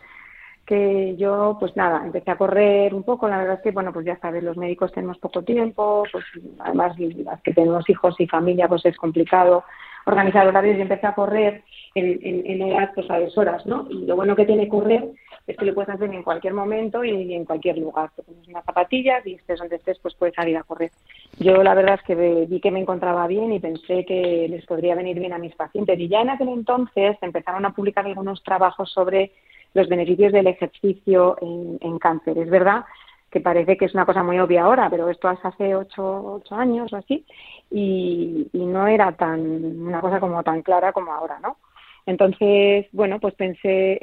que 0.66 1.16
yo, 1.18 1.58
pues 1.60 1.76
nada, 1.76 2.06
empecé 2.06 2.32
a 2.32 2.38
correr 2.38 2.94
un 2.94 3.04
poco. 3.04 3.28
La 3.28 3.38
verdad 3.38 3.56
es 3.56 3.62
que, 3.62 3.72
bueno, 3.72 3.92
pues 3.92 4.06
ya 4.06 4.18
sabes, 4.20 4.44
los 4.44 4.58
médicos 4.58 4.92
tenemos 4.92 5.18
poco 5.18 5.44
tiempo, 5.44 6.04
pues 6.12 6.26
además 6.60 6.98
las 7.00 7.42
que 7.42 7.54
tenemos 7.54 7.90
hijos 7.90 8.16
y 8.20 8.28
familia, 8.28 8.68
pues 8.68 8.86
es 8.86 8.98
complicado 8.98 9.64
organizar 10.06 10.48
horarios. 10.48 10.78
Y 10.78 10.82
empecé 10.82 11.08
a 11.08 11.16
correr 11.16 11.64
en, 11.96 12.20
en, 12.22 12.62
en 12.62 12.90
pues 12.96 13.10
a 13.10 13.20
horas, 13.40 13.66
¿no? 13.66 13.88
Y 13.90 14.06
lo 14.06 14.16
bueno 14.16 14.36
que 14.36 14.46
tiene 14.46 14.68
correr 14.70 15.10
es 15.46 15.58
que 15.58 15.66
lo 15.66 15.74
puedes 15.74 15.90
hacer 15.90 16.14
en 16.14 16.24
cualquier 16.24 16.54
momento 16.54 17.04
y 17.04 17.34
en 17.34 17.46
cualquier 17.46 17.78
lugar. 17.78 18.12
Te 18.16 18.24
pones 18.24 18.48
unas 18.48 18.64
zapatillas 18.64 19.26
y 19.28 19.34
estés 19.34 19.60
donde 19.60 19.76
estés, 19.76 20.00
pues 20.00 20.16
puedes 20.16 20.36
salir 20.36 20.56
a 20.56 20.64
correr. 20.64 20.92
Yo 21.40 21.64
la 21.64 21.74
verdad 21.74 21.96
es 21.96 22.04
que 22.04 22.46
vi 22.46 22.60
que 22.62 22.72
me 22.72 22.80
encontraba 22.80 23.28
bien 23.28 23.52
y 23.52 23.60
pensé 23.60 24.06
que 24.06 24.48
les 24.50 24.66
podría 24.66 24.96
venir 24.96 25.20
bien 25.20 25.34
a 25.34 25.38
mis 25.40 25.56
pacientes. 25.56 26.00
Y 26.00 26.08
ya 26.08 26.22
en 26.22 26.30
aquel 26.30 26.50
entonces 26.50 27.18
empezaron 27.22 27.66
a 27.66 27.74
publicar 27.74 28.06
algunos 28.06 28.42
trabajos 28.44 28.92
sobre 28.92 29.32
los 29.74 29.90
beneficios 29.90 30.32
del 30.32 30.48
ejercicio 30.48 31.38
en, 31.42 32.00
cáncer. 32.00 32.38
Es 32.38 32.50
verdad 32.50 32.86
que 33.30 33.42
parece 33.42 33.78
que 33.78 33.86
es 33.86 33.94
una 33.94 34.06
cosa 34.06 34.24
muy 34.24 34.40
obvia 34.40 34.64
ahora, 34.64 34.90
pero 34.90 35.10
esto 35.10 35.28
hace 35.28 35.76
ocho, 35.76 36.36
ocho 36.36 36.56
años 36.56 36.94
o 36.94 36.98
así, 36.98 37.26
y, 37.72 38.48
no 38.54 38.88
era 38.88 39.12
tan 39.14 39.40
una 39.82 40.02
cosa 40.02 40.20
como 40.20 40.44
tan 40.44 40.62
clara 40.62 40.94
como 40.94 41.12
ahora, 41.12 41.40
¿no? 41.42 41.58
Entonces, 42.06 42.88
bueno, 42.92 43.20
pues 43.20 43.34
pensé, 43.36 43.98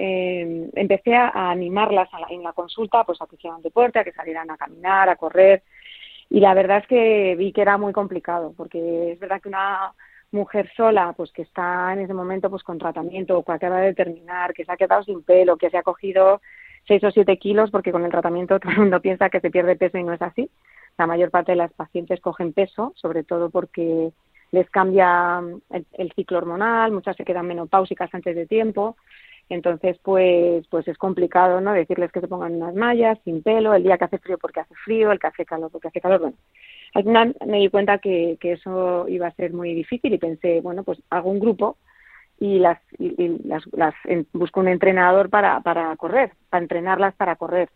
empecé 0.75 1.15
a, 1.15 1.51
animarlas 1.51 2.09
en 2.31 2.43
la 2.43 2.53
consulta, 2.53 3.05
pues 3.05 3.21
a 3.21 3.27
que 3.27 3.37
hicieran 3.37 3.63
deporte, 3.63 3.99
a 3.99 4.05
que 4.05 4.13
salieran 4.13 4.51
a 4.51 4.57
caminar, 4.57 5.09
a 5.09 5.17
correr, 5.17 5.63
y 6.31 6.41
la 6.41 6.55
verdad 6.55 6.79
es 6.79 6.87
que 6.87 7.35
vi 7.37 7.53
que 7.53 7.61
era 7.61 7.77
muy 7.77 7.93
complicado, 7.93 8.55
porque 8.57 9.13
es 9.13 9.19
verdad 9.19 9.41
que 9.43 9.49
una 9.49 9.93
mujer 10.31 10.71
sola, 10.77 11.13
pues 11.17 11.33
que 11.33 11.43
está 11.43 11.93
en 11.93 12.01
ese 12.01 12.15
momento 12.15 12.49
pues 12.49 12.63
con 12.63 12.79
tratamiento 12.79 13.37
o 13.37 13.45
que 13.45 13.53
acaba 13.53 13.81
de 13.81 13.95
terminar, 13.95 14.55
que 14.55 14.65
se 14.65 14.73
ha 14.73 14.77
quedado 14.77 15.03
sin 15.03 15.25
pelo, 15.25 15.57
que 15.57 15.71
se 15.71 15.77
ha 15.77 15.83
cogido 15.83 16.41
seis 16.87 17.03
o 17.03 17.11
siete 17.11 17.37
kilos, 17.37 17.71
porque 17.73 17.93
con 17.93 18.05
el 18.05 18.13
tratamiento 18.13 18.61
todo 18.61 18.73
el 18.73 18.79
mundo 18.79 19.01
piensa 19.01 19.29
que 19.29 19.41
se 19.41 19.51
pierde 19.51 19.77
peso 19.77 19.99
y 19.99 20.05
no 20.05 20.13
es 20.13 20.23
así. 20.23 20.49
La 20.99 21.07
mayor 21.07 21.31
parte 21.31 21.53
de 21.53 21.57
las 21.57 21.73
pacientes 21.73 22.21
cogen 22.21 22.53
peso, 22.53 22.93
sobre 22.95 23.25
todo 23.25 23.51
porque 23.51 24.13
les 24.53 24.69
cambia 24.71 25.41
el, 25.71 26.13
ciclo 26.13 26.39
hormonal, 26.39 26.93
muchas 26.93 27.17
se 27.17 27.25
quedan 27.25 27.47
menopáusicas 27.47 28.13
antes 28.13 28.35
de 28.35 28.47
tiempo, 28.47 28.97
entonces 29.49 29.99
pues 30.03 30.67
pues 30.69 30.87
es 30.89 30.99
complicado, 30.99 31.61
¿no? 31.61 31.73
Decirles 31.73 32.13
que 32.13 32.21
se 32.21 32.29
pongan 32.29 32.57
unas 32.57 32.75
mallas, 32.75 33.19
sin 33.25 33.43
pelo, 33.43 33.75
el 33.75 33.83
día 33.83 33.99
que 33.99 34.05
hace 34.05 34.19
frío 34.19 34.39
porque 34.39 34.61
hace 34.61 34.75
frío, 34.85 35.13
el 35.13 35.19
que 35.19 35.27
hace 35.29 35.45
calor 35.45 35.71
porque 35.71 35.89
hace 35.89 36.01
calor, 36.01 36.21
bueno, 36.21 36.37
al 36.95 37.05
final 37.05 37.37
me 37.47 37.59
di 37.59 37.69
cuenta 37.69 37.99
que, 37.99 38.37
que 38.41 38.53
eso 38.53 39.07
iba 39.09 39.29
a 39.29 39.35
ser 39.35 39.53
muy 39.53 39.75
difícil 39.75 40.13
y 40.13 40.19
pensé, 40.19 40.61
bueno, 40.61 40.83
pues 40.83 41.01
hago 41.11 41.31
un 41.31 41.41
grupo 41.41 41.77
y 42.41 42.59
las 42.59 42.81
busco 44.33 44.61
un 44.61 44.69
entrenador 44.69 45.29
para, 45.29 45.61
para 45.61 45.95
correr, 45.97 46.33
para 46.49 46.63
entrenarlas 46.63 47.15
para 47.15 47.37
correr. 47.37 47.69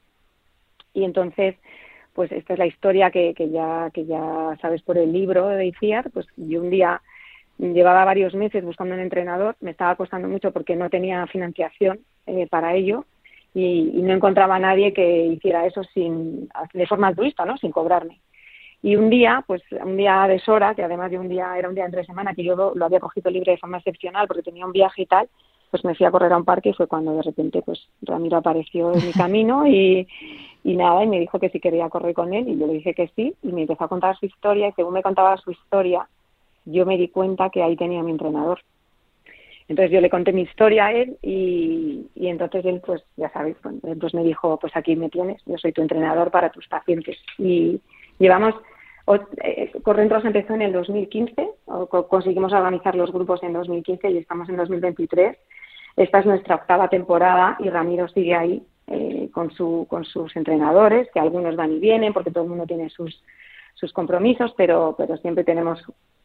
Y 0.95 1.05
entonces, 1.05 1.57
pues 2.15 2.33
esta 2.33 2.55
es 2.55 2.59
la 2.59 2.67
historia 2.67 3.11
que, 3.11 3.35
que 3.35 3.51
ya 3.51 3.91
que 3.93 4.07
ya 4.07 4.57
sabes 4.61 4.83
por 4.83 4.97
el 4.97 5.13
libro 5.13 5.49
de 5.49 5.67
ICIAR, 5.67 6.11
pues 6.11 6.27
yo 6.37 6.63
un 6.63 6.71
día 6.71 7.03
llevaba 7.59 8.05
varios 8.05 8.35
meses 8.35 8.65
buscando 8.65 8.95
un 8.95 9.01
entrenador, 9.01 9.57
me 9.61 9.71
estaba 9.71 9.97
costando 9.97 10.29
mucho 10.29 10.53
porque 10.53 10.77
no 10.77 10.91
tenía 10.91 11.27
financiación 11.27 12.01
eh, 12.27 12.47
para 12.49 12.75
ello 12.75 13.05
y, 13.55 14.01
no 14.03 14.13
encontraba 14.13 14.57
a 14.57 14.61
nadie 14.61 14.93
que 14.93 15.27
hiciera 15.27 15.67
eso 15.67 15.85
sin 15.85 16.49
de 16.73 16.87
forma 16.87 17.09
altruista, 17.09 17.45
¿no? 17.45 17.57
Sin 17.57 17.71
cobrarme. 17.71 18.21
Y 18.83 18.97
un 18.97 19.09
día, 19.09 19.43
pues 19.47 19.63
un 19.83 19.97
día 19.97 20.27
de 20.27 20.39
Sora, 20.41 20.75
que 20.75 20.83
además 20.83 21.11
de 21.11 21.19
un 21.19 21.29
día, 21.29 21.57
era 21.57 21.69
un 21.69 21.75
día 21.75 21.87
entre 21.87 22.05
semana, 22.05 22.35
que 22.35 22.45
yo 22.45 22.55
lo, 22.75 22.85
había 22.85 23.01
cogido 23.01 23.31
libre 23.31 23.53
de 23.53 23.59
forma 23.59 23.79
excepcional 23.79 24.27
porque 24.27 24.43
tenía 24.43 24.67
un 24.67 24.73
viaje 24.73 25.03
y 25.03 25.07
tal, 25.07 25.29
pues 25.75 25.85
me 25.85 25.97
fui 25.97 26.07
a 26.07 26.13
correr 26.13 26.33
a 26.33 26.37
un 26.37 26.45
parque 26.45 26.69
y 26.69 26.73
fue 26.73 26.87
cuando 26.87 27.17
de 27.17 27.23
repente 27.23 27.61
pues 27.61 27.89
Ramiro 28.03 28.37
apareció 28.37 28.93
en 28.95 29.05
mi 29.05 29.13
camino 29.25 29.67
y, 29.67 30.07
y 30.63 30.77
nada, 30.77 31.03
y 31.03 31.09
me 31.09 31.19
dijo 31.19 31.41
que 31.41 31.49
si 31.49 31.59
quería 31.59 31.89
correr 31.89 32.15
con 32.15 32.33
él 32.33 32.49
y 32.49 32.57
yo 32.57 32.69
le 32.69 32.75
dije 32.75 32.95
que 32.95 33.11
sí 33.17 33.35
y 33.43 33.51
me 33.51 33.63
empezó 33.63 33.83
a 33.83 33.89
contar 33.89 34.17
su 34.17 34.25
historia 34.25 34.69
y 34.69 34.73
según 34.75 34.95
me 34.95 35.03
contaba 35.03 35.37
su 35.39 35.51
historia, 35.51 36.09
yo 36.65 36.87
me 36.87 36.97
di 36.97 37.09
cuenta 37.09 37.51
que 37.51 37.61
ahí 37.61 37.75
tenía 37.75 38.05
mi 38.05 38.13
entrenador. 38.13 38.61
Entonces 39.67 39.91
yo 39.91 40.01
le 40.01 40.11
conté 40.11 40.33
mi 40.33 40.43
historia 40.43 40.87
a 40.87 40.93
él 40.93 41.19
y, 41.23 42.07
y 42.15 42.29
entonces 42.29 42.65
él, 42.65 42.81
pues 42.87 43.03
ya 43.17 43.33
pues, 43.33 43.57
pues 43.99 44.15
me 44.15 44.23
dijo, 44.23 44.57
pues 44.61 44.77
aquí 44.77 44.95
me 44.95 45.11
tienes, 45.11 45.43
yo 45.45 45.59
soy 45.59 45.73
tu 45.73 45.83
entrenador 45.83 46.31
para 46.31 46.51
tus 46.51 46.69
pacientes. 46.69 47.17
Y 47.37 47.81
llevamos 48.21 48.55
eh, 49.43 49.71
Correntros 49.83 50.25
empezó 50.25 50.55
en 50.55 50.63
el 50.63 50.73
2015, 50.73 51.51
conseguimos 52.09 52.53
organizar 52.53 52.95
los 52.95 53.13
grupos 53.13 53.43
en 53.43 53.53
2015 53.53 54.11
y 54.11 54.19
estamos 54.19 54.49
en 54.49 54.57
2023. 54.57 55.37
Esta 55.97 56.19
es 56.19 56.27
nuestra 56.27 56.57
octava 56.57 56.89
temporada 56.89 57.57
y 57.61 57.71
Ramiro 57.71 58.09
sigue 58.09 58.35
ahí 58.35 58.63
eh, 58.87 59.31
con, 59.33 59.51
su, 59.53 59.87
con 59.89 60.05
sus 60.05 60.35
entrenadores, 60.37 61.09
que 61.13 61.21
algunos 61.21 61.57
van 61.57 61.73
y 61.73 61.79
vienen 61.79 62.13
porque 62.13 62.31
todo 62.31 62.45
el 62.45 62.51
mundo 62.51 62.67
tiene 62.67 62.91
sus, 62.91 63.23
sus 63.75 63.93
compromisos, 63.93 64.53
pero, 64.57 64.95
pero 64.99 65.17
siempre 65.19 65.45
tenemos 65.45 65.81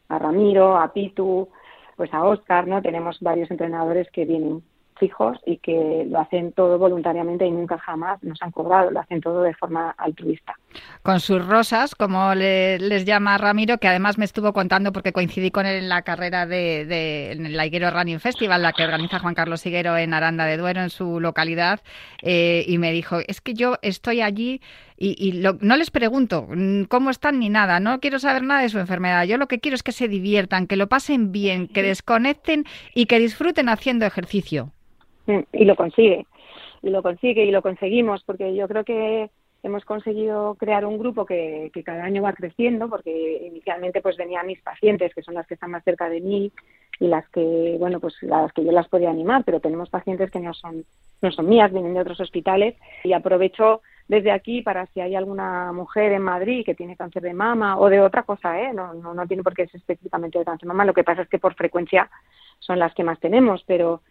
a 0.09 0.19
Ramiro, 0.19 0.77
a 0.77 0.91
Pitu, 0.91 1.49
pues 1.95 2.13
a 2.13 2.23
Oscar, 2.23 2.67
¿no? 2.67 2.81
Tenemos 2.81 3.19
varios 3.21 3.51
entrenadores 3.51 4.09
que 4.11 4.25
vienen 4.25 4.63
fijos 4.97 5.37
y 5.45 5.57
que 5.57 6.05
lo 6.09 6.19
hacen 6.19 6.51
todo 6.51 6.77
voluntariamente 6.77 7.45
y 7.45 7.51
nunca 7.51 7.77
jamás 7.77 8.21
nos 8.23 8.41
han 8.41 8.51
cobrado, 8.51 8.91
lo 8.91 8.99
hacen 8.99 9.21
todo 9.21 9.41
de 9.41 9.53
forma 9.53 9.91
altruista. 9.97 10.55
Con 11.01 11.19
sus 11.19 11.45
rosas, 11.45 11.95
como 11.95 12.35
les 12.35 13.05
llama 13.05 13.37
Ramiro, 13.37 13.77
que 13.77 13.87
además 13.87 14.17
me 14.17 14.25
estuvo 14.25 14.53
contando 14.53 14.91
porque 14.91 15.13
coincidí 15.13 15.49
con 15.49 15.65
él 15.65 15.77
en 15.77 15.89
la 15.89 16.01
carrera 16.01 16.45
de, 16.45 17.31
en 17.31 17.45
el 17.45 17.65
Higuero 17.65 17.89
Running 17.89 18.19
Festival, 18.19 18.61
la 18.61 18.73
que 18.73 18.83
organiza 18.83 19.19
Juan 19.19 19.33
Carlos 19.33 19.65
Higuero 19.65 19.97
en 19.97 20.13
Aranda 20.13 20.45
de 20.45 20.57
Duero, 20.57 20.81
en 20.81 20.89
su 20.89 21.19
localidad, 21.19 21.79
eh, 22.21 22.65
y 22.67 22.77
me 22.77 22.91
dijo, 22.91 23.19
es 23.27 23.41
que 23.41 23.53
yo 23.53 23.77
estoy 23.81 24.21
allí 24.21 24.61
y, 24.97 25.41
no 25.61 25.77
les 25.77 25.91
pregunto 25.91 26.47
mm, 26.49 26.83
cómo 26.83 27.09
están 27.09 27.39
ni 27.39 27.47
nada, 27.47 27.79
no 27.79 27.99
quiero 28.01 28.19
saber 28.19 28.43
nada 28.43 28.61
de 28.61 28.69
su 28.69 28.79
enfermedad, 28.79 29.23
yo 29.23 29.37
lo 29.37 29.47
que 29.47 29.59
quiero 29.59 29.75
es 29.75 29.83
que 29.83 29.93
se 29.93 30.09
diviertan, 30.09 30.67
que 30.67 30.75
lo 30.75 30.87
pasen 30.87 31.31
bien, 31.31 31.69
que 31.69 31.81
desconecten 31.81 32.65
y 32.93 33.05
que 33.05 33.19
disfruten 33.19 33.69
haciendo 33.69 34.05
ejercicio. 34.05 34.71
Mm, 35.27 35.39
y 35.53 35.63
lo 35.63 35.75
consigue, 35.75 36.25
y 36.81 36.89
lo 36.89 37.01
consigue 37.01 37.45
y 37.45 37.51
lo 37.51 37.61
conseguimos, 37.61 38.23
porque 38.25 38.53
yo 38.55 38.67
creo 38.67 38.83
que 38.83 39.29
hemos 39.63 39.85
conseguido 39.85 40.55
crear 40.55 40.85
un 40.85 40.97
grupo 40.97 41.25
que, 41.25 41.69
que, 41.73 41.83
cada 41.83 42.03
año 42.03 42.21
va 42.21 42.33
creciendo, 42.33 42.89
porque 42.89 43.45
inicialmente 43.45 44.01
pues 44.01 44.17
venían 44.17 44.47
mis 44.47 44.61
pacientes, 44.61 45.13
que 45.13 45.21
son 45.21 45.33
las 45.33 45.47
que 45.47 45.55
están 45.55 45.71
más 45.71 45.83
cerca 45.83 46.09
de 46.09 46.21
mí 46.21 46.51
y 46.99 47.07
las 47.07 47.27
que, 47.29 47.77
bueno, 47.79 47.99
pues 47.99 48.15
las 48.21 48.51
que 48.53 48.63
yo 48.63 48.71
las 48.71 48.87
podía 48.87 49.09
animar, 49.09 49.43
pero 49.45 49.59
tenemos 49.59 49.89
pacientes 49.89 50.31
que 50.31 50.39
no 50.39 50.53
son, 50.53 50.85
no 51.21 51.31
son 51.31 51.47
mías, 51.47 51.71
vienen 51.71 51.93
de 51.93 52.01
otros 52.01 52.19
hospitales 52.19 52.75
y 53.03 53.13
aprovecho 53.13 53.81
desde 54.07 54.31
aquí 54.31 54.61
para 54.61 54.87
si 54.87 55.01
hay 55.01 55.15
alguna 55.15 55.71
mujer 55.71 56.11
en 56.11 56.23
Madrid 56.23 56.65
que 56.65 56.75
tiene 56.75 56.97
cáncer 56.97 57.21
de 57.21 57.33
mama 57.33 57.77
o 57.77 57.89
de 57.89 58.01
otra 58.01 58.23
cosa, 58.23 58.59
¿eh? 58.59 58.73
no, 58.73 58.93
no, 58.93 59.13
no 59.13 59.27
tiene 59.27 59.43
por 59.43 59.53
qué 59.53 59.67
ser 59.67 59.79
específicamente 59.79 60.39
de 60.39 60.45
cáncer 60.45 60.63
de 60.63 60.69
mama, 60.69 60.85
lo 60.85 60.93
que 60.93 61.03
pasa 61.03 61.21
es 61.21 61.29
que 61.29 61.39
por 61.39 61.53
frecuencia 61.53 62.09
son 62.59 62.79
las 62.79 62.93
que 62.93 63.03
más 63.03 63.19
tenemos, 63.19 63.63
pero 63.65 64.01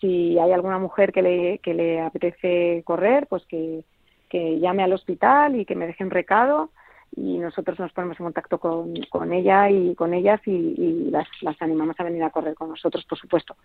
si 0.00 0.38
hay 0.38 0.52
alguna 0.52 0.78
mujer 0.78 1.12
que 1.12 1.22
le, 1.22 1.58
que 1.60 1.72
le 1.72 2.00
apetece 2.00 2.82
correr, 2.84 3.26
pues 3.26 3.46
que, 3.46 3.84
que 4.28 4.58
llame 4.58 4.82
al 4.82 4.92
hospital 4.92 5.56
y 5.56 5.64
que 5.64 5.76
me 5.76 5.86
deje 5.86 6.04
un 6.04 6.10
recado 6.10 6.70
y 7.16 7.38
nosotros 7.38 7.78
nos 7.78 7.92
ponemos 7.92 8.18
en 8.18 8.26
contacto 8.26 8.58
con, 8.58 8.94
con 9.08 9.32
ella 9.32 9.70
y 9.70 9.94
con 9.94 10.14
ellas 10.14 10.40
y, 10.46 11.10
las, 11.10 11.28
las, 11.42 11.60
animamos 11.62 11.98
a 11.98 12.04
venir 12.04 12.22
a 12.24 12.30
correr 12.30 12.54
con 12.54 12.70
nosotros, 12.70 13.04
por 13.04 13.18
supuesto. 13.18 13.56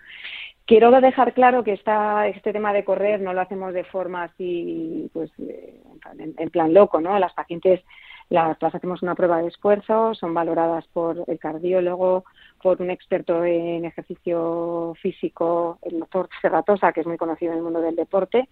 Quiero 0.65 0.91
dejar 1.01 1.33
claro 1.33 1.63
que 1.63 1.73
esta, 1.73 2.27
este 2.27 2.53
tema 2.53 2.73
de 2.73 2.83
correr 2.83 3.21
no 3.21 3.33
lo 3.33 3.41
hacemos 3.41 3.73
de 3.73 3.83
forma 3.83 4.23
así, 4.23 5.09
pues, 5.13 5.31
eh, 5.39 5.81
en, 6.17 6.49
plan 6.51 6.73
loco, 6.73 7.01
¿no? 7.01 7.17
Las 7.17 7.33
pacientes 7.33 7.81
las, 8.29 8.61
las, 8.61 8.75
hacemos 8.75 9.01
una 9.01 9.15
prueba 9.15 9.41
de 9.41 9.47
esfuerzo, 9.47 10.13
son 10.13 10.33
valoradas 10.35 10.85
por 10.93 11.23
el 11.25 11.39
cardiólogo, 11.39 12.25
por 12.61 12.79
un 12.81 12.91
experto 12.91 13.43
en 13.43 13.85
ejercicio 13.85 14.93
físico, 15.01 15.79
el 15.81 15.99
doctor 15.99 16.29
Serratosa, 16.39 16.93
que 16.93 17.01
es 17.01 17.07
muy 17.07 17.17
conocido 17.17 17.53
en 17.53 17.57
el 17.57 17.63
mundo 17.63 17.81
del 17.81 17.95
deporte, 17.95 18.47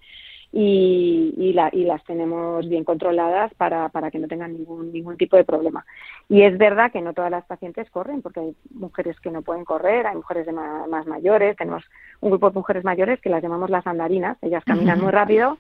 y, 0.52 1.34
y, 1.38 1.54
la, 1.54 1.70
y 1.72 1.84
las 1.84 2.04
tenemos 2.06 2.68
bien 2.68 2.84
controladas 2.84 3.54
para, 3.56 3.90
para 3.90 4.10
que 4.10 4.20
no 4.20 4.28
tengan 4.28 4.54
ningún, 4.54 4.92
ningún 4.92 5.18
tipo 5.18 5.36
de 5.38 5.44
problema. 5.44 5.86
Y 6.30 6.42
es 6.42 6.58
verdad 6.58 6.92
que 6.92 7.02
no 7.02 7.14
todas 7.14 7.32
las 7.32 7.46
pacientes 7.46 7.90
corren, 7.90 8.22
porque 8.22 8.40
hay 8.40 8.56
mujeres 8.72 9.20
que 9.20 9.32
no 9.32 9.42
pueden 9.42 9.66
correr, 9.66 10.08
hay 10.08 10.16
mujeres 10.16 10.46
de 10.46 10.54
más, 10.54 10.88
más 10.88 11.06
mayores, 11.06 11.58
tenemos 11.58 11.84
un 12.22 12.32
grupo 12.32 12.50
de 12.50 12.56
mujeres 12.56 12.84
mayores 12.84 13.20
que 13.22 13.30
las 13.30 13.44
llamamos 13.44 13.70
las 13.70 13.86
andarinas, 13.86 14.38
ellas 14.42 14.64
caminan 14.66 15.02
muy 15.02 15.12
rápido 15.12 15.58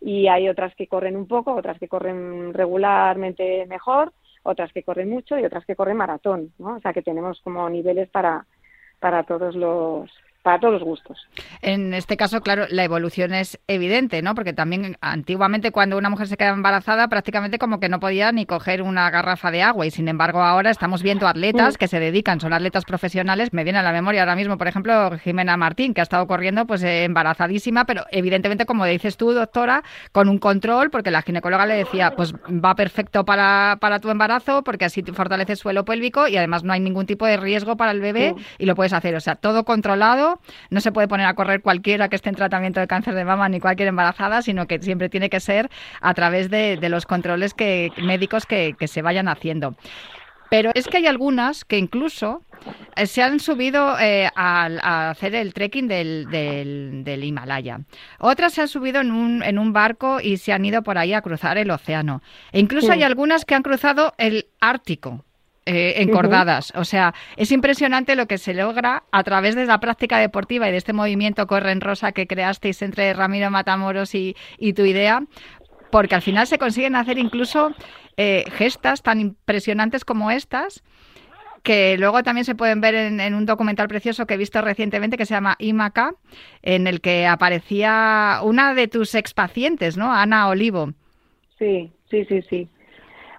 y 0.00 0.28
hay 0.28 0.48
otras 0.48 0.74
que 0.74 0.86
corren 0.86 1.16
un 1.16 1.26
poco, 1.26 1.54
otras 1.54 1.78
que 1.78 1.88
corren 1.88 2.52
regularmente 2.52 3.66
mejor, 3.66 4.12
otras 4.42 4.72
que 4.72 4.82
corren 4.82 5.10
mucho 5.10 5.38
y 5.38 5.44
otras 5.44 5.64
que 5.64 5.74
corren 5.74 5.96
maratón, 5.96 6.52
¿no? 6.58 6.76
O 6.76 6.80
sea 6.80 6.92
que 6.92 7.02
tenemos 7.02 7.40
como 7.40 7.68
niveles 7.68 8.08
para, 8.10 8.46
para 9.00 9.24
todos 9.24 9.56
los 9.56 10.10
para 10.46 10.60
todos 10.60 10.74
los 10.74 10.84
gustos. 10.84 11.18
En 11.60 11.92
este 11.92 12.16
caso, 12.16 12.40
claro, 12.40 12.66
la 12.70 12.84
evolución 12.84 13.34
es 13.34 13.58
evidente, 13.66 14.22
¿no? 14.22 14.36
Porque 14.36 14.52
también 14.52 14.96
antiguamente 15.00 15.72
cuando 15.72 15.98
una 15.98 16.08
mujer 16.08 16.28
se 16.28 16.36
quedaba 16.36 16.54
embarazada 16.54 17.08
prácticamente 17.08 17.58
como 17.58 17.80
que 17.80 17.88
no 17.88 17.98
podía 17.98 18.30
ni 18.30 18.46
coger 18.46 18.80
una 18.80 19.10
garrafa 19.10 19.50
de 19.50 19.64
agua 19.64 19.86
y 19.86 19.90
sin 19.90 20.06
embargo 20.06 20.42
ahora 20.42 20.70
estamos 20.70 21.02
viendo 21.02 21.26
atletas 21.26 21.74
mm. 21.74 21.78
que 21.78 21.88
se 21.88 21.98
dedican, 21.98 22.38
son 22.38 22.52
atletas 22.52 22.84
profesionales, 22.84 23.52
me 23.52 23.64
viene 23.64 23.80
a 23.80 23.82
la 23.82 23.90
memoria 23.90 24.20
ahora 24.20 24.36
mismo, 24.36 24.56
por 24.56 24.68
ejemplo, 24.68 25.18
Jimena 25.18 25.56
Martín, 25.56 25.94
que 25.94 26.00
ha 26.00 26.04
estado 26.04 26.28
corriendo 26.28 26.64
pues 26.64 26.80
eh, 26.84 27.02
embarazadísima, 27.02 27.84
pero 27.84 28.04
evidentemente 28.12 28.66
como 28.66 28.84
dices 28.84 29.16
tú, 29.16 29.32
doctora, 29.32 29.82
con 30.12 30.28
un 30.28 30.38
control, 30.38 30.90
porque 30.90 31.10
la 31.10 31.22
ginecóloga 31.22 31.66
le 31.66 31.74
decía, 31.74 32.12
pues 32.12 32.32
va 32.34 32.76
perfecto 32.76 33.24
para, 33.24 33.78
para 33.80 33.98
tu 33.98 34.10
embarazo, 34.10 34.62
porque 34.62 34.84
así 34.84 35.02
fortalece 35.02 35.54
el 35.54 35.58
suelo 35.58 35.84
pélvico 35.84 36.28
y 36.28 36.36
además 36.36 36.62
no 36.62 36.72
hay 36.72 36.78
ningún 36.78 37.06
tipo 37.06 37.26
de 37.26 37.36
riesgo 37.36 37.76
para 37.76 37.90
el 37.90 38.00
bebé 38.00 38.36
y 38.58 38.66
lo 38.66 38.76
puedes 38.76 38.92
hacer, 38.92 39.16
o 39.16 39.20
sea, 39.20 39.34
todo 39.34 39.64
controlado 39.64 40.35
no 40.70 40.80
se 40.80 40.92
puede 40.92 41.08
poner 41.08 41.26
a 41.26 41.34
correr 41.34 41.62
cualquiera 41.62 42.08
que 42.08 42.16
esté 42.16 42.28
en 42.28 42.34
tratamiento 42.34 42.80
de 42.80 42.86
cáncer 42.86 43.14
de 43.14 43.24
mama 43.24 43.48
ni 43.48 43.60
cualquier 43.60 43.88
embarazada, 43.88 44.42
sino 44.42 44.66
que 44.66 44.80
siempre 44.80 45.08
tiene 45.08 45.30
que 45.30 45.40
ser 45.40 45.70
a 46.00 46.14
través 46.14 46.50
de, 46.50 46.78
los 46.88 47.06
controles 47.06 47.54
que, 47.54 47.90
médicos 48.02 48.46
que, 48.46 48.74
se 48.86 49.02
vayan 49.02 49.28
haciendo. 49.28 49.76
Pero 50.48 50.70
es 50.74 50.86
que 50.86 50.98
hay 50.98 51.06
algunas 51.06 51.64
que 51.64 51.76
incluso 51.76 52.42
eh, 52.94 53.06
se 53.06 53.22
han 53.22 53.40
subido 53.40 53.98
eh, 53.98 54.28
a, 54.36 55.10
hacer 55.10 55.34
el 55.34 55.52
trekking 55.52 55.88
del, 55.88 56.26
del, 56.30 57.24
Himalaya. 57.24 57.80
Otras 58.20 58.52
se 58.52 58.62
han 58.62 58.68
subido 58.68 59.00
en 59.00 59.10
un, 59.10 59.42
en 59.42 59.58
un 59.58 59.72
barco 59.72 60.20
y 60.20 60.36
se 60.36 60.52
han 60.52 60.64
ido 60.64 60.82
por 60.82 60.98
ahí 60.98 61.14
a 61.14 61.22
cruzar 61.22 61.58
el 61.58 61.70
océano. 61.70 62.22
E 62.52 62.60
incluso 62.60 62.92
hay 62.92 63.02
algunas 63.02 63.44
que 63.44 63.54
han 63.54 63.62
cruzado 63.62 64.14
el 64.18 64.46
Ártico. 64.60 65.24
Eh, 65.68 66.00
encordadas. 66.00 66.72
O 66.76 66.84
sea, 66.84 67.12
es 67.36 67.50
impresionante 67.50 68.14
lo 68.14 68.26
que 68.26 68.38
se 68.38 68.54
logra 68.54 69.02
a 69.10 69.24
través 69.24 69.56
de 69.56 69.66
la 69.66 69.80
práctica 69.80 70.18
deportiva 70.18 70.68
y 70.68 70.70
de 70.70 70.76
este 70.76 70.92
movimiento 70.92 71.48
Corre 71.48 71.72
en 71.72 71.80
Rosa 71.80 72.12
que 72.12 72.28
creasteis 72.28 72.82
entre 72.82 73.12
Ramiro 73.14 73.50
Matamoros 73.50 74.14
y, 74.14 74.36
tu 74.76 74.84
idea, 74.84 75.24
porque 75.90 76.14
al 76.14 76.22
final 76.22 76.46
se 76.46 76.58
consiguen 76.58 76.94
hacer 76.94 77.18
incluso 77.18 77.74
eh, 78.16 78.44
gestas 78.52 79.02
tan 79.02 79.18
impresionantes 79.18 80.04
como 80.04 80.30
estas 80.30 80.84
que 81.64 81.98
luego 81.98 82.22
también 82.22 82.44
se 82.44 82.54
pueden 82.54 82.80
ver 82.80 82.94
en, 82.94 83.34
un 83.34 83.44
documental 83.44 83.88
precioso 83.88 84.24
que 84.24 84.34
he 84.34 84.36
visto 84.36 84.62
recientemente 84.62 85.16
que 85.16 85.26
se 85.26 85.34
llama 85.34 85.56
IMACA, 85.58 86.14
en 86.62 86.86
el 86.86 87.00
que 87.00 87.26
aparecía 87.26 88.38
una 88.44 88.72
de 88.72 88.86
tus 88.86 89.16
expacientes, 89.16 89.96
¿no? 89.96 90.12
Ana 90.12 90.48
Olivo. 90.48 90.92
Sí, 91.58 91.90
sí, 92.08 92.24
sí, 92.26 92.40
sí. 92.48 92.68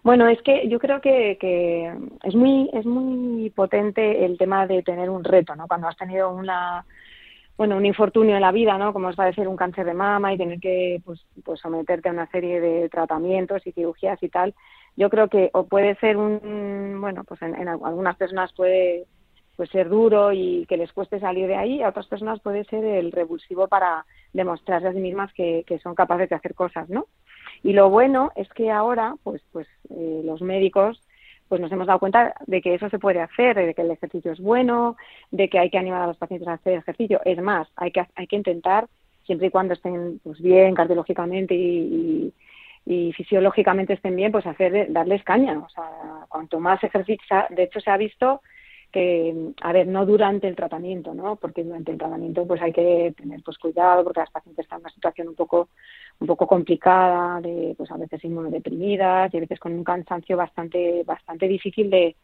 Bueno, 0.07 0.29
es 0.29 0.41
que 0.41 0.69
yo 0.69 0.79
creo 0.79 1.01
que, 1.01 1.37
que, 1.37 1.93
es 2.23 2.33
muy 2.33 2.69
es 2.71 2.85
muy 2.85 3.49
potente 3.49 4.23
el 4.23 4.37
tema 4.37 4.65
de 4.65 4.81
tener 4.81 5.09
un 5.09 5.21
reto, 5.21 5.53
¿no? 5.53 5.67
Cuando 5.67 5.89
has 5.89 5.97
tenido 5.97 6.31
una 6.31 6.85
bueno, 7.57 7.75
un 7.75 7.85
infortunio 7.85 8.35
en 8.35 8.41
la 8.41 8.53
vida, 8.53 8.77
¿no? 8.77 8.93
Como 8.93 9.09
es 9.09 9.17
padecer 9.17 9.49
un 9.49 9.57
cáncer 9.57 9.85
de 9.85 9.93
mama 9.93 10.31
y 10.33 10.37
tener 10.37 10.61
que 10.61 11.01
pues, 11.03 11.25
pues 11.43 11.59
someterte 11.59 12.07
a 12.07 12.13
una 12.13 12.31
serie 12.31 12.61
de 12.61 12.87
tratamientos 12.87 13.67
y 13.67 13.73
cirugías 13.73 14.23
y 14.23 14.29
tal. 14.29 14.55
Yo 14.95 15.09
creo 15.09 15.27
que 15.27 15.49
o 15.51 15.67
puede 15.67 15.95
ser 15.95 16.15
un 16.15 17.01
bueno, 17.01 17.25
pues 17.25 17.41
en, 17.41 17.55
en 17.55 17.67
algunas 17.67 18.15
personas 18.15 18.53
puede 18.53 19.07
pues 19.57 19.69
ser 19.71 19.89
duro 19.89 20.31
y 20.31 20.65
que 20.67 20.77
les 20.77 20.93
cueste 20.93 21.19
salir 21.19 21.47
de 21.47 21.57
ahí, 21.57 21.81
a 21.83 21.89
otras 21.89 22.07
personas 22.07 22.39
puede 22.39 22.63
ser 22.63 22.85
el 22.85 23.11
revulsivo 23.11 23.67
para 23.67 24.05
demostrarse 24.31 24.87
a 24.87 24.93
sí 24.93 24.99
mismas 24.99 25.33
que, 25.33 25.65
que 25.67 25.79
son 25.79 25.95
capaces 25.95 26.29
de 26.29 26.35
hacer 26.35 26.55
cosas, 26.55 26.87
¿no? 26.87 27.07
Y 27.63 27.73
lo 27.73 27.89
bueno 27.89 28.31
es 28.35 28.49
que 28.49 28.71
ahora, 28.71 29.15
pues, 29.23 29.41
pues 29.51 29.67
eh, 29.89 30.21
los 30.23 30.41
médicos 30.41 31.01
pues 31.47 31.61
nos 31.61 31.71
hemos 31.71 31.87
dado 31.87 31.99
cuenta 31.99 32.33
de 32.45 32.61
que 32.61 32.75
eso 32.75 32.89
se 32.89 32.99
puede 32.99 33.21
hacer, 33.21 33.55
de 33.55 33.73
que 33.73 33.81
el 33.81 33.91
ejercicio 33.91 34.31
es 34.31 34.39
bueno, 34.39 34.97
de 35.31 35.49
que 35.49 35.59
hay 35.59 35.69
que 35.69 35.77
animar 35.77 36.01
a 36.01 36.07
los 36.07 36.17
pacientes 36.17 36.47
a 36.47 36.53
hacer 36.53 36.73
ejercicio. 36.73 37.21
Es 37.23 37.41
más, 37.41 37.67
hay 37.75 37.91
que, 37.91 38.05
hay 38.15 38.27
que 38.27 38.35
intentar, 38.35 38.87
siempre 39.25 39.47
y 39.47 39.49
cuando 39.49 39.73
estén 39.73 40.19
pues, 40.23 40.41
bien 40.41 40.75
cardiológicamente 40.75 41.55
y, 41.55 42.33
fisiológicamente 43.15 43.93
estén 43.93 44.15
bien, 44.15 44.31
pues 44.31 44.45
hacer 44.45 44.91
darles 44.93 45.21
caña. 45.23 45.59
O 45.59 45.69
sea, 45.69 45.83
cuanto 46.29 46.59
más 46.59 46.81
ejercicio, 46.83 47.25
de 47.49 47.63
hecho 47.63 47.81
se 47.81 47.91
ha 47.91 47.97
visto 47.97 48.41
que, 48.97 49.51
a 49.61 49.73
ver, 49.73 49.85
no 49.85 50.07
durante 50.07 50.47
el 50.47 50.55
tratamiento, 50.55 51.13
¿no? 51.13 51.35
Porque 51.35 51.63
durante 51.63 51.91
el 51.91 51.99
tratamiento 51.99 52.47
pues 52.47 52.59
hay 52.63 52.73
que 52.73 53.13
tener 53.15 53.43
pues 53.43 53.59
cuidado 53.59 54.03
porque 54.03 54.21
las 54.21 54.31
pacientes 54.31 54.63
están 54.63 54.79
en 54.79 54.85
una 54.85 54.93
situación 54.93 55.27
un 55.27 55.35
poco 55.35 55.69
un 56.19 56.25
poco 56.25 56.47
complicada, 56.47 57.39
de 57.39 57.75
pues 57.77 57.91
a 57.91 57.97
veces 57.97 58.23
inmunodeprimidas 58.23 59.31
y 59.31 59.37
a 59.37 59.39
veces 59.39 59.59
con 59.59 59.73
un 59.73 59.83
cansancio 59.83 60.35
bastante 60.35 61.03
bastante 61.03 61.47
difícil 61.47 61.91
de, 61.91 62.15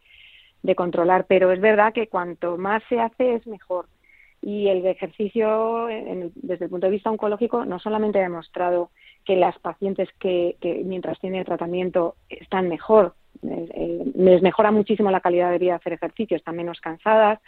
controlar, 0.74 1.26
pero 1.28 1.52
es 1.52 1.60
verdad 1.60 1.92
que 1.92 2.08
cuanto 2.08 2.56
más 2.56 2.82
se 2.88 2.98
hace 2.98 3.34
es 3.34 3.46
mejor. 3.46 3.86
Y 4.42 4.68
el 4.68 4.84
ejercicio, 4.84 5.86
desde 6.34 6.64
el 6.64 6.70
punto 6.70 6.86
de 6.86 6.92
vista 6.92 7.10
oncológico, 7.10 7.64
no 7.66 7.78
solamente 7.78 8.18
ha 8.18 8.22
demostrado 8.22 8.90
que 9.24 9.36
las 9.36 9.56
pacientes 9.60 10.08
que, 10.18 10.56
que 10.60 10.82
mientras 10.84 11.20
tienen 11.20 11.44
tratamiento 11.44 12.16
están 12.28 12.68
mejor, 12.68 13.14
eh, 13.50 14.12
les 14.14 14.42
mejora 14.42 14.70
muchísimo 14.70 15.10
la 15.10 15.20
calidad 15.20 15.50
de 15.50 15.58
vida 15.58 15.74
hacer 15.76 15.92
ejercicio, 15.92 16.36
están 16.36 16.56
menos 16.56 16.80
cansadas 16.80 17.40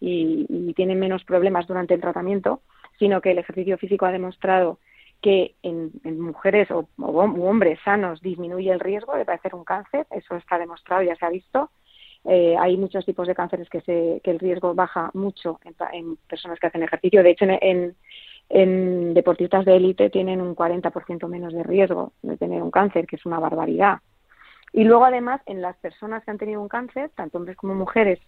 y, 0.00 0.72
tienen 0.74 0.98
menos 0.98 1.24
problemas 1.24 1.66
durante 1.66 1.94
el 1.94 2.00
tratamiento, 2.00 2.62
sino 2.98 3.20
que 3.20 3.32
el 3.32 3.38
ejercicio 3.38 3.76
físico 3.76 4.06
ha 4.06 4.12
demostrado 4.12 4.78
que 5.20 5.54
en, 5.62 5.90
mujeres 6.20 6.70
o, 6.70 6.88
hombres 6.96 7.78
sanos 7.84 8.20
disminuye 8.22 8.70
el 8.70 8.80
riesgo 8.80 9.14
de 9.14 9.26
padecer 9.26 9.54
un 9.54 9.64
cáncer, 9.64 10.06
eso 10.10 10.36
está 10.36 10.58
demostrado, 10.58 11.02
ya 11.02 11.16
se 11.16 11.26
ha 11.26 11.30
visto. 11.30 11.70
Eh, 12.24 12.54
hay 12.58 12.76
muchos 12.76 13.04
tipos 13.04 13.26
de 13.26 13.34
cánceres 13.34 13.68
que, 13.68 13.80
se, 13.82 14.20
que 14.22 14.30
el 14.30 14.38
riesgo 14.38 14.74
baja 14.74 15.10
mucho 15.14 15.58
en, 15.92 16.16
personas 16.28 16.58
que 16.58 16.66
hacen 16.66 16.82
ejercicio. 16.82 17.22
De 17.22 17.30
hecho, 17.30 17.44
en, 17.46 17.94
en 18.48 19.14
deportistas 19.14 19.64
de 19.64 19.76
élite 19.76 20.10
tienen 20.10 20.40
un 20.40 20.54
40% 20.56 21.28
menos 21.28 21.52
de 21.52 21.62
riesgo 21.62 22.12
de 22.22 22.36
tener 22.36 22.62
un 22.62 22.70
cáncer, 22.70 23.06
que 23.06 23.16
es 23.16 23.26
una 23.26 23.38
barbaridad. 23.38 23.98
Y 24.72 24.84
luego, 24.84 25.04
además, 25.04 25.40
en 25.46 25.60
las 25.60 25.76
personas 25.76 26.24
que 26.24 26.30
han 26.30 26.38
tenido 26.38 26.60
un 26.60 26.68
cáncer, 26.68 27.10
tanto 27.14 27.38
hombres 27.38 27.56
como 27.56 27.74
mujeres, 27.74 28.20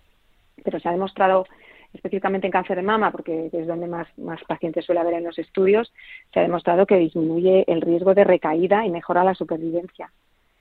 pero 0.65 0.81
se 0.81 0.89
ha 0.89 0.93
demostrado 0.93 1.47
específicamente 1.93 2.47
en 2.47 2.53
cáncer 2.53 2.77
de 2.77 2.83
mama, 2.83 3.11
porque 3.11 3.51
es 3.53 3.67
donde 3.67 3.87
más, 3.87 4.07
más 4.19 4.43
pacientes 4.45 4.85
suele 4.85 5.01
haber 5.01 5.15
en 5.15 5.25
los 5.25 5.39
estudios, 5.39 5.93
se 6.33 6.41
ha 6.41 6.43
demostrado 6.43 6.87
que 6.87 6.97
disminuye 6.97 7.65
el 7.67 7.81
riesgo 7.81 8.15
de 8.15 8.25
recaída 8.25 8.87
y 8.87 8.91
mejora 8.91 9.25
la 9.25 9.35
supervivencia. 9.35 10.11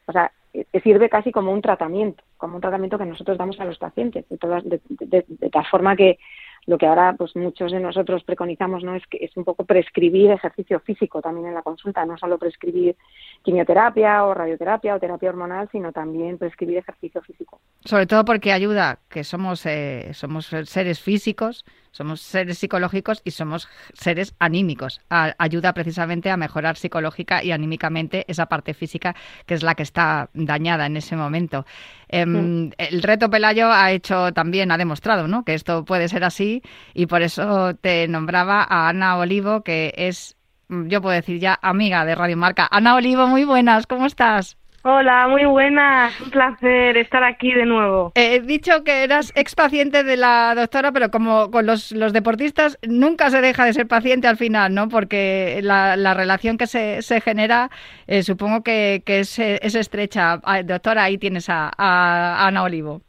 O 0.07 0.11
sea, 0.11 0.31
eh, 0.53 0.65
sirve 0.83 1.09
casi 1.09 1.31
como 1.31 1.53
un 1.53 1.61
tratamiento, 1.61 2.21
como 2.37 2.55
un 2.55 2.61
tratamiento 2.61 2.97
que 2.97 3.05
nosotros 3.05 3.37
damos 3.37 3.59
a 3.59 3.65
los 3.65 3.77
pacientes, 3.77 4.27
de, 4.27 4.37
todas, 4.37 4.63
de, 4.65 4.81
de 4.89 5.49
tal 5.49 5.65
forma 5.67 5.95
que 5.95 6.19
lo 6.65 6.77
que 6.77 6.85
ahora 6.85 7.15
pues 7.17 7.35
muchos 7.35 7.71
de 7.71 7.79
nosotros 7.79 8.23
preconizamos 8.23 8.83
no 8.83 8.95
es 8.95 9.05
que 9.07 9.17
es 9.21 9.35
un 9.35 9.43
poco 9.43 9.65
prescribir 9.65 10.31
ejercicio 10.31 10.79
físico 10.79 11.21
también 11.21 11.47
en 11.47 11.53
la 11.53 11.63
consulta 11.63 12.05
no 12.05 12.17
solo 12.17 12.37
prescribir 12.37 12.95
quimioterapia 13.43 14.25
o 14.25 14.33
radioterapia 14.33 14.95
o 14.95 14.99
terapia 14.99 15.29
hormonal 15.29 15.69
sino 15.71 15.91
también 15.91 16.37
prescribir 16.37 16.77
ejercicio 16.77 17.21
físico. 17.21 17.59
Sobre 17.83 18.05
todo 18.05 18.25
porque 18.25 18.51
ayuda 18.51 18.99
que 19.09 19.23
somos 19.23 19.65
eh, 19.65 20.11
somos 20.13 20.47
seres 20.65 20.99
físicos 20.99 21.65
somos 21.91 22.21
seres 22.21 22.57
psicológicos 22.57 23.21
y 23.23 23.31
somos 23.31 23.67
seres 23.93 24.33
anímicos. 24.39 25.01
ayuda 25.09 25.73
precisamente 25.73 26.29
a 26.29 26.37
mejorar 26.37 26.77
psicológica 26.77 27.43
y 27.43 27.51
anímicamente 27.51 28.25
esa 28.27 28.47
parte 28.47 28.73
física 28.73 29.15
que 29.45 29.53
es 29.53 29.63
la 29.63 29.75
que 29.75 29.83
está 29.83 30.29
dañada 30.33 30.85
en 30.85 30.97
ese 30.97 31.15
momento. 31.15 31.65
Em, 32.07 32.65
mm. 32.67 32.71
El 32.77 33.03
reto 33.03 33.29
Pelayo 33.29 33.71
ha 33.71 33.91
hecho 33.91 34.31
también, 34.33 34.71
ha 34.71 34.77
demostrado 34.77 35.27
¿no? 35.27 35.43
que 35.43 35.53
esto 35.53 35.85
puede 35.85 36.07
ser 36.07 36.23
así 36.23 36.61
y 36.93 37.05
por 37.05 37.21
eso 37.21 37.75
te 37.75 38.07
nombraba 38.07 38.65
a 38.67 38.89
Ana 38.89 39.17
Olivo, 39.17 39.61
que 39.61 39.93
es, 39.97 40.37
yo 40.69 41.01
puedo 41.01 41.15
decir 41.15 41.39
ya, 41.39 41.59
amiga 41.61 42.05
de 42.05 42.15
Radio 42.15 42.37
Marca. 42.37 42.67
Ana 42.71 42.95
Olivo, 42.95 43.27
muy 43.27 43.43
buenas, 43.43 43.87
¿cómo 43.87 44.05
estás? 44.05 44.57
Hola, 44.83 45.27
muy 45.27 45.45
buenas. 45.45 46.19
Un 46.21 46.31
placer 46.31 46.97
estar 46.97 47.23
aquí 47.23 47.53
de 47.53 47.67
nuevo. 47.67 48.11
He 48.15 48.39
dicho 48.39 48.83
que 48.83 49.03
eras 49.03 49.31
ex 49.35 49.53
paciente 49.53 50.03
de 50.03 50.17
la 50.17 50.55
doctora, 50.55 50.91
pero 50.91 51.11
como 51.11 51.51
con 51.51 51.67
los, 51.67 51.93
deportistas 52.13 52.79
nunca 52.87 53.29
se 53.29 53.41
deja 53.41 53.63
de 53.65 53.73
ser 53.73 53.87
paciente 53.87 54.27
al 54.27 54.37
final, 54.37 54.73
¿no? 54.73 54.89
Porque 54.89 55.59
la, 55.61 56.13
relación 56.15 56.57
que 56.57 56.65
se, 56.65 57.03
se 57.03 57.21
genera 57.21 57.69
eh, 58.07 58.23
supongo 58.23 58.63
que, 58.63 59.03
es, 59.05 59.37
estrecha. 59.39 60.39
Ah, 60.43 60.63
doctora, 60.63 61.03
ahí 61.03 61.19
tienes 61.19 61.47
a, 61.49 61.71
Ana 61.77 62.63
Olivo. 62.63 63.01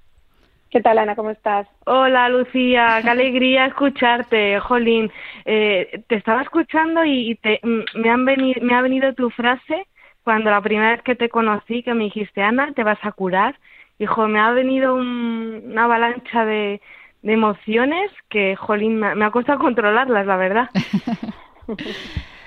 ¿Qué 0.70 0.80
tal, 0.80 0.98
Ana? 0.98 1.16
¿Cómo 1.16 1.30
estás? 1.30 1.66
Hola, 1.86 2.28
Lucía. 2.28 3.00
Qué 3.02 3.10
alegría 3.10 3.66
escucharte, 3.66 4.58
Jolín. 4.60 5.10
Eh, 5.46 6.02
te 6.06 6.16
estaba 6.16 6.42
escuchando 6.42 7.02
y 7.04 7.34
te, 7.36 7.60
mm, 7.62 8.00
me, 8.00 8.10
han 8.10 8.24
venido, 8.26 8.60
me 8.62 8.74
ha 8.74 8.82
venido 8.82 9.14
tu 9.14 9.30
frase 9.30 9.86
cuando 10.24 10.50
la 10.50 10.60
primera 10.60 10.92
vez 10.92 11.02
que 11.02 11.16
te 11.16 11.28
conocí, 11.28 11.82
que 11.82 11.94
me 11.94 12.04
dijiste, 12.04 12.42
Ana, 12.42 12.72
te 12.74 12.84
vas 12.84 12.98
a 13.02 13.12
curar, 13.12 13.58
hijo, 13.98 14.28
me 14.28 14.40
ha 14.40 14.50
venido 14.52 14.94
una 14.94 15.84
avalancha 15.84 16.44
de, 16.44 16.80
emociones 17.22 18.10
que, 18.28 18.56
jolín, 18.56 18.98
me, 18.98 19.24
ha 19.24 19.30
costado 19.30 19.58
controlarlas, 19.58 20.26
la 20.26 20.36
verdad. 20.36 20.70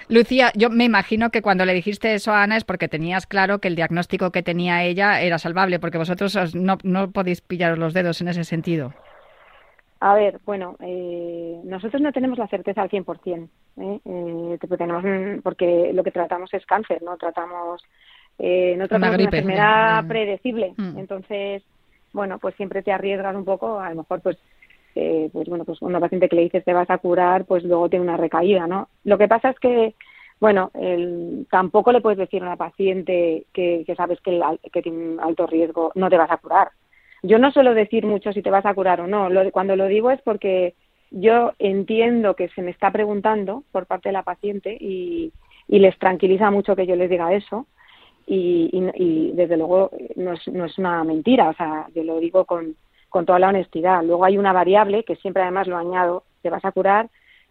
Lucía, 0.08 0.52
yo 0.56 0.70
me 0.70 0.84
imagino 0.84 1.32
que 1.32 1.42
cuando 1.42 1.66
le 1.66 1.74
dijiste 1.74 2.14
eso 2.14 2.32
a 2.32 2.44
Ana 2.44 2.58
es 2.58 2.64
porque 2.64 2.88
tenías 2.88 3.26
claro 3.26 3.60
que 3.60 3.70
el 3.70 3.76
diagnóstico 3.76 4.32
que 4.32 4.44
tenía 4.44 4.84
ella 4.84 5.22
era 5.22 5.40
salvable, 5.40 5.80
porque 5.80 5.98
vosotros 5.98 6.54
no, 6.54 6.78
no 6.84 7.12
podéis 7.12 7.42
pillaros 7.42 7.80
los 7.80 7.94
dedos 7.94 8.22
en 8.22 8.28
ese 8.28 8.44
sentido. 8.44 8.94
A 10.00 10.14
ver, 10.14 10.40
bueno, 10.46 10.76
eh, 10.82 11.62
nosotros 11.64 12.02
no 12.02 12.12
tenemos 12.12 12.38
la 12.38 12.48
certeza 12.48 12.82
al 12.82 12.90
100%, 12.90 13.50
¿eh? 13.78 14.00
Eh, 14.06 14.58
tenemos, 14.78 15.04
porque 15.42 15.92
lo 15.94 16.04
que 16.04 16.12
tratamos 16.12 16.54
es 16.54 16.66
cáncer, 16.66 17.02
no 17.02 17.18
tratamos, 17.18 17.82
eh, 18.38 18.76
no 18.78 18.88
tratamos 18.88 19.16
una, 19.16 19.24
enfermedad 19.24 20.06
predecible. 20.08 20.74
Mm. 20.76 21.00
Entonces, 21.00 21.64
bueno, 22.12 22.40
pues 22.40 22.56
siempre 22.56 22.84
te 22.84 22.92
arriesgas 22.92 23.36
un 23.36 23.46
poco, 23.46 23.80
a 23.80 23.90
lo 23.90 23.98
mejor 23.98 24.22
pues 24.22 24.38
eh, 24.96 25.30
pues 25.32 25.48
bueno, 25.50 25.66
pues 25.66 25.82
una 25.82 26.00
paciente 26.00 26.30
que 26.30 26.38
le 26.38 26.44
dices 26.44 26.64
te 26.64 26.74
vas 26.74 26.90
a 26.90 26.98
curar, 26.98 27.46
pues 27.46 27.64
luego 27.64 27.90
tiene 27.90 28.04
una 28.06 28.18
recaída, 28.18 28.66
¿no? 28.66 28.88
Lo 29.04 29.18
que 29.18 29.28
pasa 29.28 29.50
es 29.50 29.60
que, 29.60 29.94
bueno, 30.40 30.72
el, 30.74 31.46
tampoco 31.52 31.92
le 31.92 32.00
puedes 32.00 32.18
decir 32.18 32.42
a 32.42 32.46
una 32.46 32.56
paciente 32.56 33.46
que, 33.54 33.84
que 33.86 33.96
sabes 33.96 34.22
que, 34.22 34.42
que 34.72 34.82
tiene 34.82 34.98
un 34.98 35.20
alto 35.20 35.48
riesgo, 35.48 35.92
no 35.96 36.10
te 36.10 36.18
vas 36.18 36.32
a 36.32 36.38
curar. 36.38 36.70
Yo 37.24 37.40
no 37.40 37.52
suelo 37.52 37.74
decir 37.74 38.06
mucho 38.06 38.34
si 38.34 38.42
te 38.42 38.52
vas 38.52 38.66
a 38.66 38.74
curar 38.74 39.02
o 39.02 39.08
no. 39.08 39.30
Lo, 39.30 39.52
cuando 39.52 39.76
lo 39.76 39.88
digo 39.88 40.12
es 40.12 40.22
porque 40.22 40.76
yo 41.12 41.54
entiendo 41.60 42.36
que 42.36 42.50
se 42.50 42.62
me 42.62 42.72
está 42.72 42.92
preguntando 42.92 43.64
por 43.72 43.86
parte 43.86 44.10
de 44.10 44.14
la 44.14 44.24
paciente 44.24 44.78
y, 44.80 45.32
y 45.68 45.80
les 45.80 45.98
tranquiliza 45.98 46.52
mucho 46.52 46.76
que 46.76 46.88
yo 46.88 46.96
les 46.96 47.10
diga 47.10 47.34
eso. 47.34 47.68
Y, 48.28 48.70
y, 48.96 49.32
desde 49.34 49.56
luego 49.56 49.92
no 50.16 50.34
es, 50.34 50.48
no 50.48 50.66
es 50.66 50.78
una 50.80 51.04
mentira, 51.04 51.50
o 51.50 51.54
sea, 51.54 51.86
yo 51.94 52.04
lo 52.04 52.20
digo 52.20 52.46
con, 52.46 52.76
con 53.10 53.26
toda 53.26 53.38
la 53.38 53.50
honestidad. 53.50 54.04
Luego 54.04 54.26
hay 54.26 54.38
una 54.38 54.52
variable, 54.52 55.04
que 55.04 55.16
siempre 55.18 55.44
además 55.44 55.68
lo 55.68 55.78
añado, 55.78 56.24
te 56.42 56.50
vas 56.50 56.66
a 56.66 56.72
curar, 56.72 57.10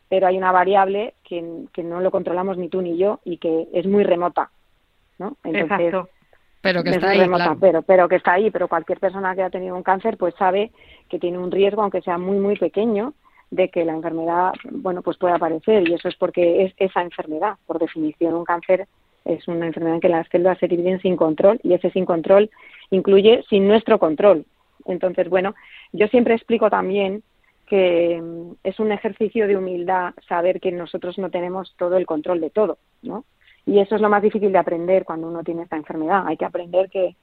pero 0.08 0.26
hay 0.26 0.36
una 0.36 0.52
variable 0.52 1.14
que, 1.24 1.42
no 1.82 2.00
lo 2.00 2.10
controlamos 2.10 2.58
ni 2.58 2.68
tú 2.68 2.82
ni 2.82 2.96
yo 2.96 3.20
y 3.24 3.38
que 3.38 3.68
es 3.72 3.86
muy 3.86 4.04
remota, 4.04 4.50
¿no? 5.18 5.36
Entonces, 5.44 5.94
pero 6.64 6.82
que 6.82 6.90
está 6.90 7.10
ahí, 7.10 7.30
pero, 7.60 7.82
pero 7.82 8.08
que 8.08 8.16
está 8.16 8.32
ahí, 8.32 8.50
pero 8.50 8.68
cualquier 8.68 8.98
persona 8.98 9.34
que 9.34 9.42
ha 9.42 9.50
tenido 9.50 9.76
un 9.76 9.82
cáncer 9.82 10.16
pues 10.16 10.34
sabe 10.38 10.72
que 11.10 11.18
tiene 11.18 11.36
un 11.36 11.50
riesgo, 11.50 11.82
aunque 11.82 12.00
sea 12.00 12.16
muy, 12.16 12.38
muy 12.38 12.56
pequeño, 12.56 13.12
de 13.50 13.68
que 13.68 13.84
la 13.84 13.92
enfermedad, 13.92 14.52
bueno, 14.70 15.02
pues 15.02 15.18
pueda 15.18 15.34
aparecer 15.34 15.86
y 15.86 15.92
eso 15.92 16.08
es 16.08 16.16
porque 16.16 16.64
es 16.64 16.72
esa 16.78 17.02
enfermedad. 17.02 17.56
Por 17.66 17.78
definición, 17.78 18.32
un 18.32 18.46
cáncer 18.46 18.88
es 19.26 19.46
una 19.46 19.66
enfermedad 19.66 19.96
en 19.96 20.00
que 20.00 20.08
las 20.08 20.26
células 20.28 20.58
se 20.58 20.66
dividen 20.66 21.02
sin 21.02 21.16
control 21.16 21.60
y 21.62 21.74
ese 21.74 21.90
sin 21.90 22.06
control 22.06 22.50
incluye 22.90 23.44
sin 23.50 23.68
nuestro 23.68 23.98
control. 23.98 24.46
Entonces, 24.86 25.28
bueno, 25.28 25.54
yo 25.92 26.08
siempre 26.08 26.34
explico 26.34 26.70
también 26.70 27.22
que 27.66 28.22
mm, 28.22 28.52
es 28.64 28.80
un 28.80 28.90
ejercicio 28.90 29.46
de 29.46 29.58
humildad 29.58 30.14
saber 30.26 30.60
que 30.60 30.72
nosotros 30.72 31.18
no 31.18 31.28
tenemos 31.28 31.74
todo 31.76 31.98
el 31.98 32.06
control 32.06 32.40
de 32.40 32.48
todo, 32.48 32.78
¿no? 33.02 33.26
Y 33.66 33.78
eso 33.78 33.94
es 33.94 34.00
lo 34.00 34.10
más 34.10 34.22
difícil 34.22 34.52
de 34.52 34.58
aprender 34.58 35.04
cuando 35.04 35.28
uno 35.28 35.42
tiene 35.42 35.62
esta 35.62 35.76
enfermedad. 35.76 36.24
Hay 36.26 36.36
que 36.36 36.44
aprender 36.44 36.90
que 36.90 37.16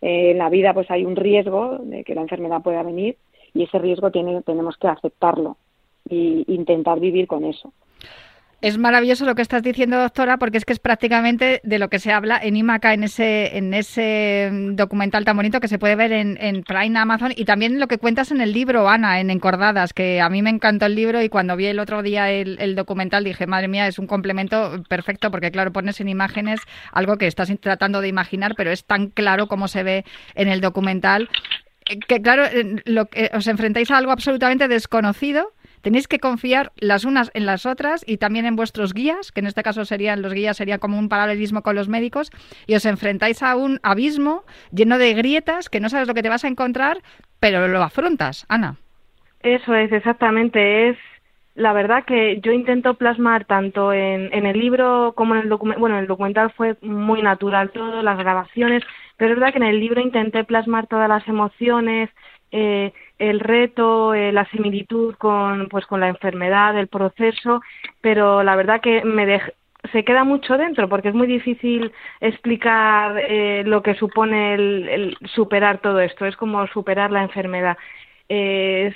eh, 0.00 0.30
en 0.30 0.38
la 0.38 0.50
vida 0.50 0.74
pues 0.74 0.90
hay 0.90 1.04
un 1.04 1.16
riesgo 1.16 1.78
de 1.78 2.04
que 2.04 2.14
la 2.14 2.22
enfermedad 2.22 2.62
pueda 2.62 2.82
venir 2.82 3.16
y 3.54 3.62
ese 3.62 3.78
riesgo 3.78 4.10
tiene, 4.10 4.42
tenemos 4.42 4.76
que 4.76 4.88
aceptarlo 4.88 5.56
e 6.08 6.44
intentar 6.48 7.00
vivir 7.00 7.26
con 7.26 7.44
eso. 7.44 7.72
Es 8.62 8.78
maravilloso 8.78 9.26
lo 9.26 9.34
que 9.34 9.42
estás 9.42 9.62
diciendo, 9.62 9.98
doctora, 9.98 10.38
porque 10.38 10.56
es 10.56 10.64
que 10.64 10.72
es 10.72 10.78
prácticamente 10.78 11.60
de 11.62 11.78
lo 11.78 11.90
que 11.90 11.98
se 11.98 12.10
habla 12.10 12.40
en 12.42 12.56
IMACA, 12.56 12.94
en 12.94 13.04
ese, 13.04 13.58
en 13.58 13.74
ese 13.74 14.50
documental 14.72 15.26
tan 15.26 15.36
bonito 15.36 15.60
que 15.60 15.68
se 15.68 15.78
puede 15.78 15.94
ver 15.94 16.12
en, 16.12 16.38
en 16.40 16.62
Prime 16.62 16.98
Amazon 16.98 17.32
y 17.36 17.44
también 17.44 17.78
lo 17.78 17.86
que 17.86 17.98
cuentas 17.98 18.30
en 18.30 18.40
el 18.40 18.54
libro, 18.54 18.88
Ana, 18.88 19.20
en 19.20 19.28
Encordadas, 19.28 19.92
que 19.92 20.22
a 20.22 20.30
mí 20.30 20.40
me 20.40 20.48
encantó 20.48 20.86
el 20.86 20.94
libro 20.94 21.22
y 21.22 21.28
cuando 21.28 21.54
vi 21.54 21.66
el 21.66 21.78
otro 21.78 22.02
día 22.02 22.30
el, 22.30 22.74
documental 22.74 23.24
dije, 23.24 23.46
madre 23.46 23.68
mía, 23.68 23.86
es 23.88 23.98
un 23.98 24.06
complemento 24.06 24.82
perfecto 24.88 25.30
porque, 25.30 25.50
claro, 25.50 25.70
pones 25.70 26.00
en 26.00 26.08
imágenes 26.08 26.60
algo 26.92 27.18
que 27.18 27.26
estás 27.26 27.52
tratando 27.60 28.00
de 28.00 28.08
imaginar, 28.08 28.54
pero 28.56 28.70
es 28.70 28.86
tan 28.86 29.08
claro 29.08 29.48
como 29.48 29.68
se 29.68 29.82
ve 29.82 30.04
en 30.34 30.48
el 30.48 30.62
documental 30.62 31.28
que, 32.08 32.20
claro, 32.20 32.44
lo, 32.84 33.08
os 33.32 33.46
enfrentáis 33.46 33.90
a 33.90 33.98
algo 33.98 34.10
absolutamente 34.10 34.66
desconocido 34.66 35.52
Tenéis 35.86 36.08
que 36.08 36.18
confiar 36.18 36.72
las 36.80 37.04
unas 37.04 37.30
en 37.32 37.46
las 37.46 37.64
otras 37.64 38.04
y 38.08 38.16
también 38.16 38.44
en 38.44 38.56
vuestros 38.56 38.92
guías, 38.92 39.30
que 39.30 39.38
en 39.38 39.46
este 39.46 39.62
caso 39.62 39.84
serían 39.84 40.20
los 40.20 40.34
guías, 40.34 40.56
sería 40.56 40.78
como 40.78 40.98
un 40.98 41.08
paralelismo 41.08 41.62
con 41.62 41.76
los 41.76 41.88
médicos, 41.88 42.32
y 42.66 42.74
os 42.74 42.84
enfrentáis 42.86 43.40
a 43.40 43.54
un 43.54 43.78
abismo 43.84 44.42
lleno 44.72 44.98
de 44.98 45.14
grietas 45.14 45.70
que 45.70 45.78
no 45.78 45.88
sabes 45.88 46.08
lo 46.08 46.14
que 46.14 46.24
te 46.24 46.28
vas 46.28 46.44
a 46.44 46.48
encontrar, 46.48 47.02
pero 47.38 47.68
lo 47.68 47.80
afrontas, 47.84 48.46
Ana. 48.48 48.78
Eso 49.44 49.76
es, 49.76 49.92
exactamente. 49.92 50.88
Es 50.88 50.96
la 51.54 51.72
verdad 51.72 52.04
que 52.04 52.40
yo 52.40 52.50
intento 52.50 52.94
plasmar 52.94 53.44
tanto 53.44 53.92
en, 53.92 54.34
en 54.34 54.44
el 54.44 54.58
libro 54.58 55.12
como 55.14 55.36
en 55.36 55.42
el 55.42 55.48
documental. 55.48 55.80
Bueno, 55.80 56.00
el 56.00 56.08
documental 56.08 56.50
fue 56.50 56.76
muy 56.80 57.22
natural 57.22 57.70
todo, 57.70 58.02
las 58.02 58.18
grabaciones, 58.18 58.82
pero 59.18 59.34
es 59.34 59.38
verdad 59.38 59.52
que 59.52 59.58
en 59.58 59.70
el 59.70 59.78
libro 59.78 60.00
intenté 60.00 60.42
plasmar 60.42 60.88
todas 60.88 61.08
las 61.08 61.28
emociones, 61.28 62.10
eh, 62.50 62.92
el 63.18 63.40
reto, 63.40 64.14
eh, 64.14 64.32
la 64.32 64.44
similitud 64.50 65.14
con, 65.16 65.68
pues, 65.68 65.86
con 65.86 66.00
la 66.00 66.08
enfermedad, 66.08 66.78
el 66.78 66.88
proceso, 66.88 67.60
pero 68.00 68.42
la 68.42 68.56
verdad 68.56 68.80
que 68.80 69.04
me 69.04 69.40
se 69.92 70.04
queda 70.04 70.24
mucho 70.24 70.56
dentro 70.56 70.88
porque 70.88 71.08
es 71.08 71.14
muy 71.14 71.26
difícil 71.26 71.92
explicar 72.20 73.18
eh, 73.18 73.62
lo 73.64 73.82
que 73.82 73.94
supone 73.94 74.54
el, 74.54 75.16
superar 75.34 75.80
todo 75.80 76.00
esto, 76.00 76.26
es 76.26 76.36
como 76.36 76.66
superar 76.68 77.10
la 77.10 77.22
enfermedad. 77.22 77.76
Eh, 78.28 78.92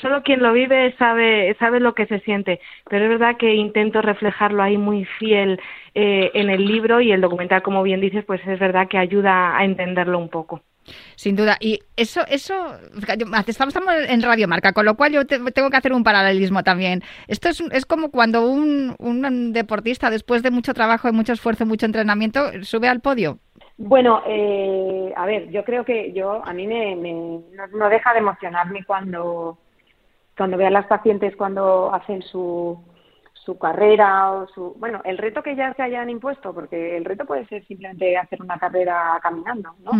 solo 0.00 0.22
quien 0.24 0.42
lo 0.42 0.52
vive 0.52 0.94
sabe, 0.98 1.54
sabe 1.60 1.78
lo 1.78 1.94
que 1.94 2.06
se 2.06 2.18
siente, 2.20 2.60
pero 2.90 3.04
es 3.04 3.10
verdad 3.10 3.36
que 3.36 3.54
intento 3.54 4.02
reflejarlo 4.02 4.62
ahí 4.62 4.76
muy 4.76 5.04
fiel 5.04 5.60
eh, 5.94 6.30
en 6.34 6.50
el 6.50 6.64
libro 6.66 7.00
y 7.00 7.12
el 7.12 7.20
documental, 7.20 7.62
como 7.62 7.82
bien 7.84 8.00
dices, 8.00 8.24
pues 8.24 8.40
es 8.46 8.58
verdad 8.58 8.88
que 8.88 8.98
ayuda 8.98 9.56
a 9.56 9.64
entenderlo 9.64 10.18
un 10.18 10.28
poco. 10.30 10.62
Sin 11.16 11.36
duda. 11.36 11.56
Y 11.60 11.80
eso, 11.96 12.22
eso, 12.28 12.54
estamos, 13.46 13.74
en 14.08 14.22
Radio 14.22 14.48
Marca, 14.48 14.72
con 14.72 14.84
lo 14.84 14.96
cual 14.96 15.12
yo 15.12 15.26
tengo 15.26 15.70
que 15.70 15.76
hacer 15.76 15.92
un 15.92 16.04
paralelismo 16.04 16.62
también. 16.62 17.02
Esto 17.28 17.48
es, 17.48 17.60
es 17.72 17.86
como 17.86 18.10
cuando 18.10 18.46
un, 18.46 18.94
un, 18.98 19.52
deportista, 19.52 20.10
después 20.10 20.42
de 20.42 20.50
mucho 20.50 20.74
trabajo, 20.74 21.12
mucho 21.12 21.32
esfuerzo, 21.32 21.66
mucho 21.66 21.86
entrenamiento, 21.86 22.50
sube 22.62 22.88
al 22.88 23.00
podio. 23.00 23.38
Bueno, 23.78 24.22
eh, 24.26 25.12
a 25.16 25.26
ver, 25.26 25.50
yo 25.50 25.64
creo 25.64 25.84
que 25.84 26.12
yo, 26.12 26.44
a 26.44 26.52
mí 26.52 26.66
me, 26.66 26.94
no, 26.96 27.88
deja 27.88 28.12
de 28.12 28.18
emocionarme 28.18 28.84
cuando, 28.84 29.58
cuando 30.36 30.56
veo 30.56 30.68
a 30.68 30.70
las 30.70 30.86
pacientes 30.86 31.34
cuando 31.36 31.92
hacen 31.92 32.22
su, 32.22 32.78
su 33.44 33.58
carrera 33.58 34.30
o 34.30 34.46
su 34.48 34.74
bueno 34.78 35.00
el 35.04 35.18
reto 35.18 35.42
que 35.42 35.56
ya 35.56 35.74
se 35.74 35.82
hayan 35.82 36.10
impuesto 36.10 36.54
porque 36.54 36.96
el 36.96 37.04
reto 37.04 37.24
puede 37.24 37.44
ser 37.46 37.64
simplemente 37.66 38.16
hacer 38.16 38.40
una 38.40 38.58
carrera 38.58 39.18
caminando 39.20 39.74
no 39.82 39.90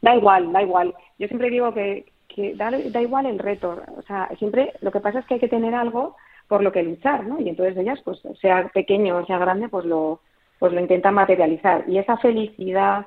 da 0.00 0.14
igual 0.14 0.52
da 0.52 0.62
igual. 0.62 0.94
Yo 1.18 1.26
siempre 1.26 1.50
digo 1.50 1.74
que, 1.74 2.06
que 2.28 2.54
da, 2.54 2.70
da, 2.70 3.02
igual 3.02 3.26
el 3.26 3.38
reto. 3.38 3.82
O 3.96 4.02
sea 4.02 4.28
siempre 4.38 4.72
lo 4.80 4.92
que 4.92 5.00
pasa 5.00 5.18
es 5.18 5.26
que 5.26 5.34
hay 5.34 5.40
que 5.40 5.48
tener 5.48 5.74
algo 5.74 6.16
por 6.46 6.62
lo 6.62 6.70
que 6.70 6.82
luchar 6.82 7.24
no 7.24 7.40
y 7.40 7.48
entonces 7.48 7.76
ellas 7.76 8.00
pues 8.04 8.20
sea 8.40 8.68
pequeño 8.68 9.16
o 9.16 9.26
sea 9.26 9.38
grande 9.38 9.68
pues 9.68 9.84
lo 9.84 10.20
pues 10.60 10.72
lo 10.72 10.80
intentan 10.80 11.14
materializar. 11.14 11.84
Y 11.88 11.98
esa 11.98 12.16
felicidad 12.18 13.06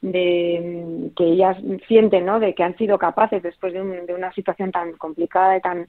de 0.00 1.10
que 1.14 1.24
ellas 1.24 1.58
sienten 1.88 2.24
no 2.24 2.40
de 2.40 2.54
que 2.54 2.62
han 2.62 2.76
sido 2.78 2.96
capaces 2.98 3.42
después 3.42 3.74
de, 3.74 3.82
de 3.82 4.14
una 4.14 4.32
situación 4.32 4.72
tan 4.72 4.92
complicada 4.92 5.58
y 5.58 5.60
tan 5.60 5.88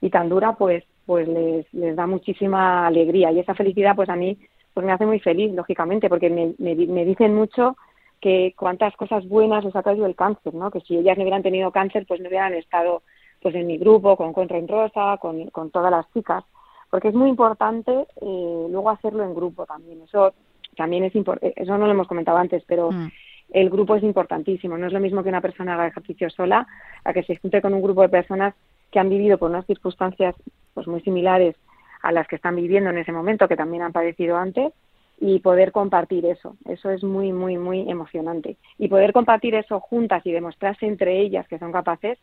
y 0.00 0.10
tan 0.10 0.28
dura 0.28 0.52
pues 0.52 0.84
pues 1.06 1.28
les, 1.28 1.72
les 1.72 1.96
da 1.96 2.06
muchísima 2.06 2.86
alegría 2.86 3.30
y 3.32 3.40
esa 3.40 3.54
felicidad 3.54 3.96
pues 3.96 4.08
a 4.08 4.16
mí 4.16 4.38
pues 4.72 4.84
me 4.84 4.92
hace 4.92 5.06
muy 5.06 5.20
feliz 5.20 5.52
lógicamente 5.52 6.08
porque 6.08 6.30
me, 6.30 6.54
me, 6.58 7.04
dicen 7.04 7.34
mucho 7.34 7.76
que 8.20 8.54
cuántas 8.56 8.96
cosas 8.96 9.28
buenas 9.28 9.64
les 9.64 9.76
ha 9.76 9.82
traído 9.82 10.06
el 10.06 10.16
cáncer 10.16 10.54
no 10.54 10.70
que 10.70 10.80
si 10.80 10.96
ellas 10.96 11.16
no 11.16 11.22
hubieran 11.24 11.42
tenido 11.42 11.70
cáncer 11.70 12.06
pues 12.06 12.20
no 12.20 12.28
hubieran 12.28 12.54
estado 12.54 13.02
pues 13.44 13.54
en 13.56 13.66
mi 13.66 13.76
grupo 13.76 14.16
con 14.16 14.32
Contra 14.32 14.56
en 14.56 14.66
Rosa 14.66 15.18
con, 15.20 15.50
con 15.50 15.70
todas 15.70 15.90
las 15.90 16.10
chicas. 16.14 16.42
Porque 16.90 17.08
es 17.08 17.14
muy 17.14 17.28
importante 17.28 17.92
eh, 17.92 18.66
luego 18.70 18.88
hacerlo 18.88 19.22
en 19.22 19.34
grupo 19.34 19.66
también. 19.66 20.00
Eso 20.00 20.32
también 20.74 21.04
es 21.04 21.12
eso 21.14 21.78
no 21.78 21.86
lo 21.86 21.92
hemos 21.92 22.08
comentado 22.08 22.38
antes 22.38 22.64
pero 22.66 22.90
mm. 22.90 23.10
el 23.50 23.68
grupo 23.68 23.96
es 23.96 24.02
importantísimo. 24.02 24.78
No 24.78 24.86
es 24.86 24.94
lo 24.94 25.00
mismo 25.00 25.22
que 25.22 25.28
una 25.28 25.42
persona 25.42 25.74
haga 25.74 25.88
ejercicio 25.88 26.30
sola 26.30 26.66
a 27.04 27.12
que 27.12 27.22
se 27.22 27.36
junte 27.36 27.60
con 27.60 27.74
un 27.74 27.82
grupo 27.82 28.00
de 28.00 28.08
personas 28.08 28.54
que 28.90 28.98
han 28.98 29.10
vivido 29.10 29.36
por 29.36 29.50
unas 29.50 29.66
circunstancias 29.66 30.34
pues 30.74 30.86
muy 30.86 31.00
similares 31.00 31.56
a 32.02 32.12
las 32.12 32.28
que 32.28 32.36
están 32.36 32.56
viviendo 32.56 32.90
en 32.90 32.98
ese 32.98 33.12
momento, 33.12 33.48
que 33.48 33.56
también 33.56 33.82
han 33.82 33.92
padecido 33.92 34.36
antes, 34.36 34.72
y 35.18 35.38
poder 35.38 35.72
compartir 35.72 36.26
eso. 36.26 36.56
Eso 36.66 36.90
es 36.90 37.02
muy, 37.02 37.32
muy, 37.32 37.56
muy 37.56 37.88
emocionante. 37.88 38.56
Y 38.78 38.88
poder 38.88 39.12
compartir 39.12 39.54
eso 39.54 39.80
juntas 39.80 40.24
y 40.26 40.32
demostrarse 40.32 40.86
entre 40.86 41.20
ellas 41.20 41.46
que 41.48 41.58
son 41.58 41.72
capaces 41.72 42.18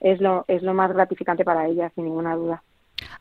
es 0.00 0.20
lo, 0.20 0.44
es 0.48 0.62
lo 0.62 0.72
más 0.74 0.92
gratificante 0.92 1.44
para 1.44 1.66
ellas, 1.66 1.92
sin 1.94 2.04
ninguna 2.04 2.36
duda. 2.36 2.62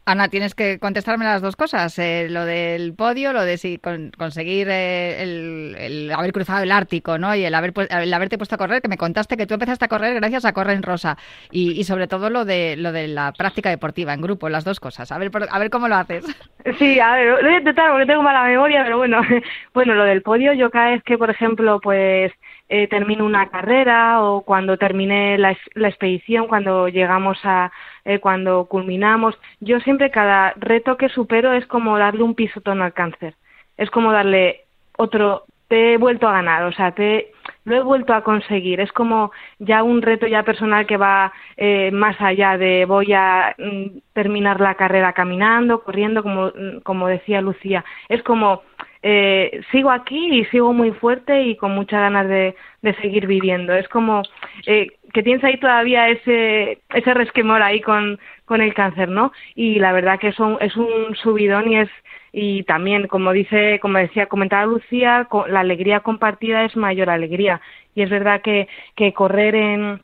Ana, 0.05 0.27
tienes 0.29 0.53
que 0.53 0.77
contestarme 0.79 1.25
las 1.25 1.41
dos 1.41 1.55
cosas, 1.55 1.97
eh, 1.97 2.27
lo 2.29 2.45
del 2.45 2.93
podio, 2.93 3.33
lo 3.33 3.43
de 3.43 3.57
si 3.57 3.79
conseguir 4.17 4.67
eh, 4.69 5.21
el, 5.23 6.11
haber 6.15 6.31
cruzado 6.31 6.63
el 6.63 6.71
Ártico, 6.71 7.17
¿no? 7.17 7.33
Y 7.35 7.43
el, 7.43 7.55
haber, 7.55 7.73
el 7.89 8.13
haberte 8.13 8.37
puesto 8.37 8.55
a 8.55 8.57
correr, 8.57 8.81
que 8.81 8.87
me 8.87 8.97
contaste 8.97 9.37
que 9.37 9.47
tú 9.47 9.55
empezaste 9.55 9.85
a 9.85 9.87
correr 9.87 10.15
gracias 10.15 10.45
a 10.45 10.53
Correr 10.53 10.75
en 10.75 10.83
Rosa. 10.83 11.17
Y, 11.51 11.83
sobre 11.85 12.07
todo 12.07 12.29
lo 12.29 12.45
de 12.45 12.75
lo 12.77 12.91
de 12.91 13.07
la 13.07 13.31
práctica 13.31 13.69
deportiva 13.69 14.13
en 14.13 14.21
grupo, 14.21 14.49
las 14.49 14.63
dos 14.63 14.79
cosas. 14.79 15.11
A 15.11 15.17
ver, 15.17 15.31
a 15.49 15.59
ver 15.59 15.69
cómo 15.69 15.87
lo 15.87 15.95
haces. 15.95 16.25
Sí, 16.79 16.99
a 16.99 17.13
ver, 17.13 17.27
lo 17.27 17.43
voy 17.43 17.53
a 17.53 17.57
intentar 17.59 17.91
porque 17.91 18.07
tengo 18.07 18.23
mala 18.23 18.43
memoria, 18.43 18.83
pero 18.83 18.97
bueno, 18.97 19.21
bueno, 19.75 19.93
lo 19.93 20.03
del 20.03 20.23
podio, 20.23 20.51
yo 20.53 20.71
cada 20.71 20.89
vez 20.89 21.03
que, 21.03 21.15
por 21.15 21.29
ejemplo, 21.29 21.79
pues 21.79 22.31
eh, 22.67 22.87
termino 22.87 23.25
una 23.25 23.49
carrera 23.49 24.23
o 24.23 24.41
cuando 24.41 24.77
terminé 24.77 25.37
la, 25.37 25.51
expedición, 25.75 26.47
cuando 26.47 26.87
llegamos 26.87 27.37
a, 27.43 27.71
eh, 28.03 28.19
cuando 28.19 28.65
culminamos. 28.65 29.37
Yo 29.59 29.79
siempre 29.81 30.11
cada 30.11 30.53
reto 30.57 30.97
que 30.97 31.09
supero 31.09 31.53
es 31.53 31.65
como 31.67 31.97
darle 31.97 32.23
un 32.23 32.35
pisotón 32.35 32.81
al 32.81 32.93
cáncer. 32.93 33.35
Es 33.77 33.91
como 33.91 34.11
darle 34.11 34.61
otro, 34.97 35.45
te 35.67 35.93
he 35.93 35.97
vuelto 35.97 36.27
a 36.27 36.33
ganar, 36.33 36.63
o 36.63 36.71
sea, 36.71 36.91
te, 36.91 37.31
lo 37.65 37.75
he 37.75 37.81
vuelto 37.81 38.13
a 38.13 38.23
conseguir. 38.23 38.79
Es 38.79 38.91
como 38.91 39.31
ya 39.59 39.83
un 39.83 40.01
reto 40.01 40.27
ya 40.27 40.43
personal 40.43 40.85
que 40.85 40.97
va 40.97 41.33
eh, 41.57 41.91
más 41.91 42.19
allá 42.21 42.57
de 42.57 42.85
voy 42.85 43.13
a 43.13 43.55
mm, 43.57 43.99
terminar 44.13 44.61
la 44.61 44.75
carrera 44.75 45.13
caminando, 45.13 45.83
corriendo, 45.83 46.23
como, 46.23 46.47
mm, 46.47 46.81
como 46.83 47.07
decía 47.07 47.41
Lucía. 47.41 47.83
Es 48.09 48.23
como 48.23 48.61
eh, 49.07 49.61
sigo 49.71 49.91
aquí 49.91 50.39
y 50.39 50.45
sigo 50.45 50.73
muy 50.73 50.89
fuerte 50.89 51.43
y 51.43 51.55
con 51.57 51.75
muchas 51.75 51.99
ganas 51.99 52.27
de, 52.27 52.55
de 52.81 52.95
seguir 52.95 53.27
viviendo. 53.27 53.71
Es 53.71 53.87
como 53.87 54.23
eh, 54.65 54.87
que 55.13 55.21
tienes 55.21 55.43
ahí 55.43 55.59
todavía 55.59 56.09
ese, 56.09 56.79
ese 56.91 57.13
resquemor 57.13 57.61
ahí 57.61 57.81
con, 57.81 58.17
con 58.45 58.61
el 58.61 58.73
cáncer, 58.73 59.09
¿no? 59.09 59.31
Y 59.53 59.77
la 59.77 59.91
verdad 59.93 60.17
que 60.17 60.29
es 60.29 60.39
un, 60.39 60.57
es 60.59 60.75
un 60.75 61.15
subidón 61.21 61.71
y 61.71 61.77
es 61.81 61.89
y 62.33 62.63
también 62.63 63.07
como 63.07 63.31
dice 63.31 63.79
como 63.79 63.99
decía 63.99 64.25
comentaba 64.25 64.65
Lucía 64.65 65.27
la 65.47 65.59
alegría 65.59 65.99
compartida 65.99 66.65
es 66.65 66.75
mayor 66.75 67.09
alegría 67.09 67.61
y 67.93 68.01
es 68.01 68.09
verdad 68.09 68.41
que, 68.41 68.67
que 68.95 69.13
correr 69.13 69.55
en 69.55 70.01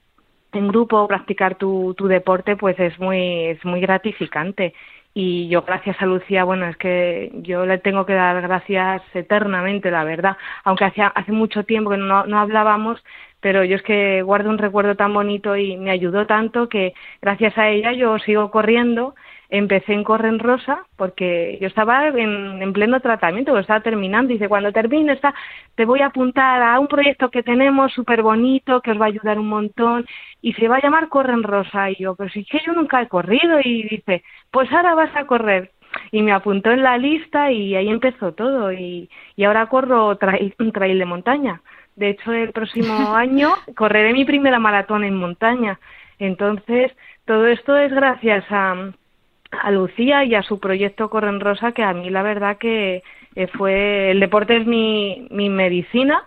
en 0.54 0.68
grupo 0.70 1.08
practicar 1.08 1.56
tu, 1.56 1.94
tu 1.98 2.08
deporte 2.08 2.56
pues 2.56 2.80
es 2.80 2.98
muy 3.00 3.48
es 3.48 3.66
muy 3.66 3.82
gratificante 3.82 4.74
y 5.14 5.50
yo 5.50 5.64
gracias 5.64 6.02
a 6.02 6.06
Lucía 6.06 6.44
bueno 6.44 6.68
es 6.68 6.78
que 6.78 7.32
yo 7.36 7.66
le 7.66 7.78
tengo 7.80 8.06
que 8.06 8.14
dar 8.14 8.42
gracias 8.42 9.02
eternamente 9.14 9.92
la 9.92 10.04
verdad. 10.04 10.38
Aunque 10.64 10.86
hace 10.86 11.02
hace 11.02 11.32
mucho 11.32 11.64
tiempo 11.66 11.90
que 11.92 11.98
no, 11.98 12.26
no 12.26 12.40
hablábamos 12.40 13.04
pero 13.42 13.64
yo 13.64 13.76
es 13.76 13.82
que 13.84 14.22
guardo 14.22 14.50
un 14.50 14.60
recuerdo 14.60 14.96
tan 14.96 15.14
bonito 15.14 15.58
y 15.58 15.76
me 15.76 15.92
ayudó 15.92 16.28
tanto 16.28 16.70
que 16.70 16.94
gracias 17.22 17.58
a 17.58 17.70
ella 17.70 17.92
yo 17.92 18.20
sigo 18.20 18.52
corriendo 18.52 19.16
empecé 19.52 19.94
en 19.94 20.06
Corren 20.06 20.40
Rosa 20.40 20.86
porque 20.96 21.58
yo 21.62 21.68
estaba 21.68 22.08
en, 22.08 22.74
pleno 22.74 23.02
tratamiento, 23.02 23.52
lo 23.52 23.60
estaba 23.60 23.82
terminando. 23.82 24.32
Dice, 24.32 24.48
cuando 24.48 24.72
termine, 24.72 25.14
está, 25.14 25.36
te 25.76 25.86
voy 25.86 26.00
a 26.00 26.08
apuntar 26.08 26.64
a 26.64 26.80
un 26.80 26.88
proyecto 26.88 27.30
que 27.30 27.44
tenemos 27.44 27.92
súper 27.92 28.24
bonito, 28.24 28.82
que 28.82 28.92
os 28.92 29.00
va 29.00 29.06
a 29.06 29.10
ayudar 29.10 29.38
un 29.38 29.50
montón, 29.50 30.06
y 30.42 30.54
se 30.54 30.70
va 30.70 30.78
a 30.78 30.82
llamar 30.82 31.10
Corren 31.10 31.44
Rosa. 31.44 31.92
Y 31.92 31.98
yo, 31.98 32.16
pero 32.16 32.30
si 32.30 32.40
es 32.40 32.48
que 32.48 32.62
yo 32.66 32.74
nunca 32.74 33.02
he 33.02 33.10
corrido. 33.10 33.60
Y 33.62 33.84
dice, 33.84 34.24
pues 34.52 34.72
ahora 34.72 34.96
vas 34.96 35.14
a 35.16 35.26
correr. 35.26 35.72
Y 36.12 36.22
me 36.22 36.32
apuntó 36.32 36.72
en 36.72 36.84
la 36.84 36.98
lista 36.98 37.52
y 37.52 37.76
ahí 37.76 37.90
empezó 37.90 38.32
todo. 38.32 38.72
Y, 38.72 39.10
y 39.36 39.44
ahora 39.44 39.68
corro 39.68 40.16
trail, 40.16 40.56
un 40.60 40.72
trail 40.72 40.98
de 40.98 41.06
montaña. 41.06 41.62
De 41.98 42.12
hecho, 42.12 42.32
el 42.32 42.54
próximo 42.54 42.94
año 43.16 43.50
correré 43.76 44.14
mi 44.14 44.24
primera 44.24 44.60
maratón 44.60 45.04
en 45.04 45.16
montaña. 45.16 45.78
Entonces, 46.20 46.94
todo 47.26 47.48
esto 47.48 47.76
es 47.76 47.92
gracias 47.92 48.46
a, 48.50 48.92
a 49.52 49.72
Lucía 49.72 50.24
y 50.24 50.36
a 50.36 50.44
su 50.44 50.60
proyecto 50.60 51.10
Corren 51.10 51.40
Rosa, 51.40 51.72
que 51.72 51.84
a 51.84 51.94
mí 51.94 52.10
la 52.10 52.24
verdad 52.24 52.58
que 52.58 53.04
eh, 53.36 53.48
fue, 53.48 54.12
el 54.12 54.20
deporte 54.20 54.58
es 54.58 54.66
mi, 54.66 55.28
mi 55.30 55.50
medicina 55.50 56.24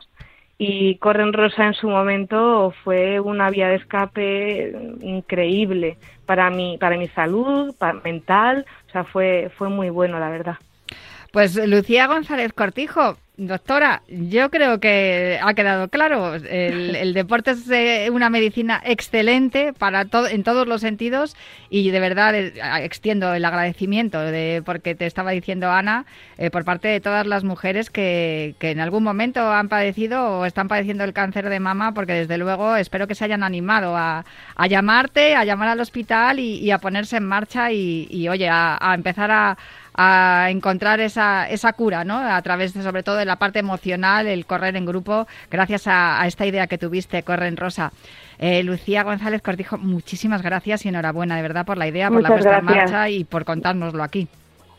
y 0.58 0.96
Corren 0.96 1.32
Rosa 1.32 1.66
en 1.66 1.74
su 1.74 1.88
momento 1.88 2.72
fue 2.84 3.18
una 3.20 3.50
vía 3.50 3.68
de 3.68 3.76
escape 3.76 4.72
increíble 5.00 5.96
para 6.26 6.50
mi, 6.50 6.78
para 6.78 6.96
mi 6.96 7.08
salud, 7.08 7.74
para, 7.76 7.94
mental, 7.94 8.64
o 8.88 8.90
sea, 8.92 9.04
fue, 9.04 9.50
fue 9.56 9.68
muy 9.68 9.90
bueno, 9.90 10.18
la 10.18 10.30
verdad. 10.30 10.56
Pues 11.32 11.56
Lucía 11.66 12.06
González 12.06 12.52
Cortijo, 12.52 13.16
Doctora, 13.36 14.02
yo 14.08 14.48
creo 14.48 14.78
que 14.78 15.40
ha 15.42 15.54
quedado 15.54 15.88
claro. 15.88 16.34
El, 16.44 17.14
deporte 17.14 17.50
es 17.50 17.68
eh, 17.68 18.08
una 18.12 18.30
medicina 18.30 18.80
excelente 18.84 19.72
para 19.72 20.04
todo, 20.04 20.28
en 20.28 20.44
todos 20.44 20.68
los 20.68 20.80
sentidos 20.80 21.34
y 21.68 21.90
de 21.90 21.98
verdad 21.98 22.36
eh, 22.36 22.52
extiendo 22.84 23.34
el 23.34 23.44
agradecimiento 23.44 24.20
de 24.20 24.62
porque 24.64 24.94
te 24.94 25.06
estaba 25.06 25.32
diciendo 25.32 25.68
Ana 25.68 26.06
eh, 26.38 26.50
por 26.50 26.64
parte 26.64 26.86
de 26.86 27.00
todas 27.00 27.26
las 27.26 27.42
mujeres 27.42 27.90
que, 27.90 28.54
que, 28.60 28.70
en 28.70 28.78
algún 28.78 29.02
momento 29.02 29.40
han 29.50 29.68
padecido 29.68 30.38
o 30.38 30.44
están 30.44 30.68
padeciendo 30.68 31.02
el 31.02 31.12
cáncer 31.12 31.48
de 31.48 31.58
mama 31.58 31.92
porque 31.92 32.12
desde 32.12 32.38
luego 32.38 32.76
espero 32.76 33.08
que 33.08 33.16
se 33.16 33.24
hayan 33.24 33.42
animado 33.42 33.96
a, 33.96 34.24
a 34.54 34.66
llamarte, 34.68 35.34
a 35.34 35.44
llamar 35.44 35.70
al 35.70 35.80
hospital 35.80 36.38
y, 36.38 36.70
a 36.70 36.78
ponerse 36.78 37.16
en 37.16 37.24
marcha 37.24 37.72
y, 37.72 38.06
y 38.10 38.28
oye 38.28 38.48
a, 38.48 38.78
a 38.80 38.94
empezar 38.94 39.30
a 39.32 39.58
a 39.94 40.48
encontrar 40.50 41.00
esa, 41.00 41.48
esa 41.48 41.72
cura, 41.72 42.04
¿no? 42.04 42.18
A 42.18 42.40
través 42.42 42.74
de, 42.74 42.82
sobre 42.82 43.02
todo 43.02 43.16
de 43.16 43.24
la 43.24 43.36
parte 43.36 43.60
emocional, 43.60 44.26
el 44.26 44.44
correr 44.46 44.76
en 44.76 44.86
grupo, 44.86 45.26
gracias 45.50 45.86
a, 45.86 46.26
esta 46.26 46.46
idea 46.46 46.66
que 46.66 46.78
tuviste, 46.78 47.22
Corre 47.22 47.48
en 47.48 47.56
Rosa. 47.56 47.92
Eh, 48.38 48.62
Lucía 48.64 49.04
González 49.04 49.40
Cortijo, 49.42 49.78
muchísimas 49.78 50.42
gracias 50.42 50.84
y 50.84 50.88
enhorabuena 50.88 51.36
de 51.36 51.42
verdad 51.42 51.64
por 51.64 51.78
la 51.78 51.86
idea, 51.86 52.10
por 52.10 52.22
la 52.22 52.30
puesta 52.30 52.58
en 52.58 52.64
marcha 52.64 53.08
y 53.08 53.24
por 53.24 53.44
contárnoslo 53.44 54.02
aquí. 54.02 54.28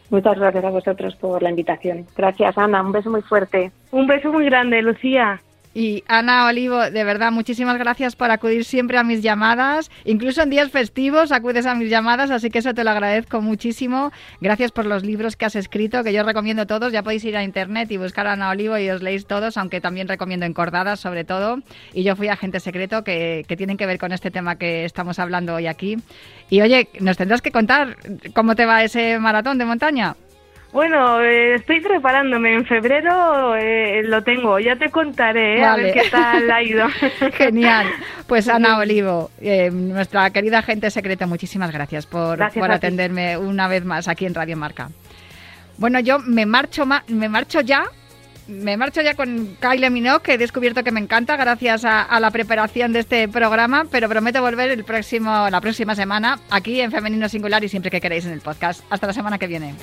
Muchas 0.09 0.37
gracias 0.37 0.63
a 0.63 0.69
vosotros 0.69 1.15
por 1.15 1.41
la 1.41 1.49
invitación. 1.49 2.05
Gracias, 2.15 2.57
Ana. 2.57 2.81
Un 2.81 2.91
beso 2.91 3.09
muy 3.09 3.21
fuerte. 3.21 3.71
Un 3.91 4.05
beso 4.05 4.31
muy 4.31 4.45
grande, 4.45 4.81
Lucía. 4.81 5.41
Y 5.75 6.05
Ana 6.07 6.45
Olivo, 6.45 6.89
de 6.89 7.03
verdad, 7.03 7.33
muchísimas 7.33 7.77
gracias 7.77 8.15
por 8.15 8.31
acudir 8.31 8.63
siempre 8.63 8.97
a 8.97 9.03
mis 9.03 9.21
llamadas. 9.21 9.91
Incluso 10.05 10.41
en 10.41 10.49
días 10.49 10.71
festivos 10.71 11.33
acudes 11.33 11.65
a 11.65 11.75
mis 11.75 11.89
llamadas, 11.89 12.31
así 12.31 12.49
que 12.49 12.59
eso 12.59 12.73
te 12.73 12.85
lo 12.85 12.91
agradezco 12.91 13.41
muchísimo. 13.41 14.13
Gracias 14.39 14.71
por 14.71 14.85
los 14.85 15.03
libros 15.03 15.35
que 15.35 15.43
has 15.43 15.57
escrito, 15.57 16.01
que 16.05 16.13
yo 16.13 16.23
recomiendo 16.23 16.65
todos. 16.65 16.93
Ya 16.93 17.03
podéis 17.03 17.25
ir 17.25 17.35
a 17.35 17.43
internet 17.43 17.91
y 17.91 17.97
buscar 17.97 18.25
a 18.25 18.31
Ana 18.31 18.51
Olivo 18.51 18.77
y 18.77 18.89
os 18.89 19.01
leéis 19.01 19.27
todos, 19.27 19.57
aunque 19.57 19.81
también 19.81 20.07
recomiendo 20.07 20.45
encordadas 20.45 21.01
sobre 21.01 21.25
todo. 21.25 21.59
Y 21.93 22.03
yo 22.03 22.15
fui 22.15 22.29
agente 22.29 22.61
secreto, 22.61 23.03
que, 23.03 23.43
que 23.45 23.57
tienen 23.57 23.75
que 23.75 23.85
ver 23.85 23.97
con 23.97 24.13
este 24.13 24.31
tema 24.31 24.55
que 24.55 24.85
estamos 24.85 25.19
hablando 25.19 25.55
hoy 25.55 25.67
aquí. 25.67 25.97
Y 26.49 26.61
oye, 26.61 26.87
nos 27.01 27.17
tendrás 27.17 27.41
que 27.41 27.51
contar 27.51 27.97
cómo 28.33 28.55
te 28.55 28.65
va 28.65 28.85
ese 28.85 29.19
maratón 29.19 29.57
de 29.57 29.65
montaña. 29.65 30.15
Bueno, 30.75 31.21
eh, 31.21 31.55
estoy 31.55 31.79
preparándome. 31.79 32.53
En 32.53 32.65
febrero 32.65 33.55
eh, 33.55 34.03
lo 34.03 34.21
tengo. 34.23 34.59
Ya 34.59 34.75
te 34.75 34.89
contaré 34.89 35.59
eh, 35.59 35.63
a 35.63 35.77
ver 35.77 35.93
qué 35.93 36.09
tal 36.09 36.51
ha 36.51 36.61
ido. 36.61 36.85
Genial. 37.37 37.87
Pues 38.27 38.49
Ana 38.49 38.77
Olivo, 38.79 39.31
nuestra 39.71 40.29
querida 40.31 40.61
gente 40.63 40.91
secreta, 40.91 41.27
muchísimas 41.27 41.71
gracias 41.71 42.05
por, 42.05 42.39
por 42.51 42.71
atenderme 42.71 43.37
una 43.37 43.69
vez 43.69 43.85
más 43.85 44.09
aquí 44.09 44.25
en 44.25 44.33
Radio 44.33 44.57
Marca. 44.57 44.89
Bueno, 45.77 46.01
yo 46.01 46.19
me 46.19 46.45
marcho, 46.45 46.85
me 47.07 47.29
marcho 47.29 47.61
ya 47.61 47.85
me 48.47 48.77
marcho 48.77 49.01
ya 49.01 49.15
con 49.15 49.57
Kylie 49.59 49.89
Minogue, 49.89 50.21
que 50.21 50.33
he 50.33 50.37
descubierto 50.37 50.83
que 50.83 50.91
me 50.91 50.99
encanta 50.99 51.35
gracias 51.35 51.83
a, 51.85 52.19
la 52.19 52.31
preparación 52.31 52.93
de 52.93 52.99
este 52.99 53.27
programa, 53.27 53.85
pero 53.89 54.09
prometo 54.09 54.41
volver 54.41 54.71
el 54.71 54.83
próximo, 54.83 55.49
la 55.49 55.61
próxima 55.61 55.95
semana 55.95 56.39
aquí 56.49 56.81
en 56.81 56.91
Femenino 56.91 57.29
Singular 57.29 57.63
y 57.63 57.69
siempre 57.69 57.91
que 57.91 58.01
queréis 58.01 58.25
en 58.25 58.31
el 58.31 58.41
podcast. 58.41 58.81
Hasta 58.89 59.07
la 59.07 59.13
semana 59.13 59.37
que 59.37 59.47
viene. 59.47 59.75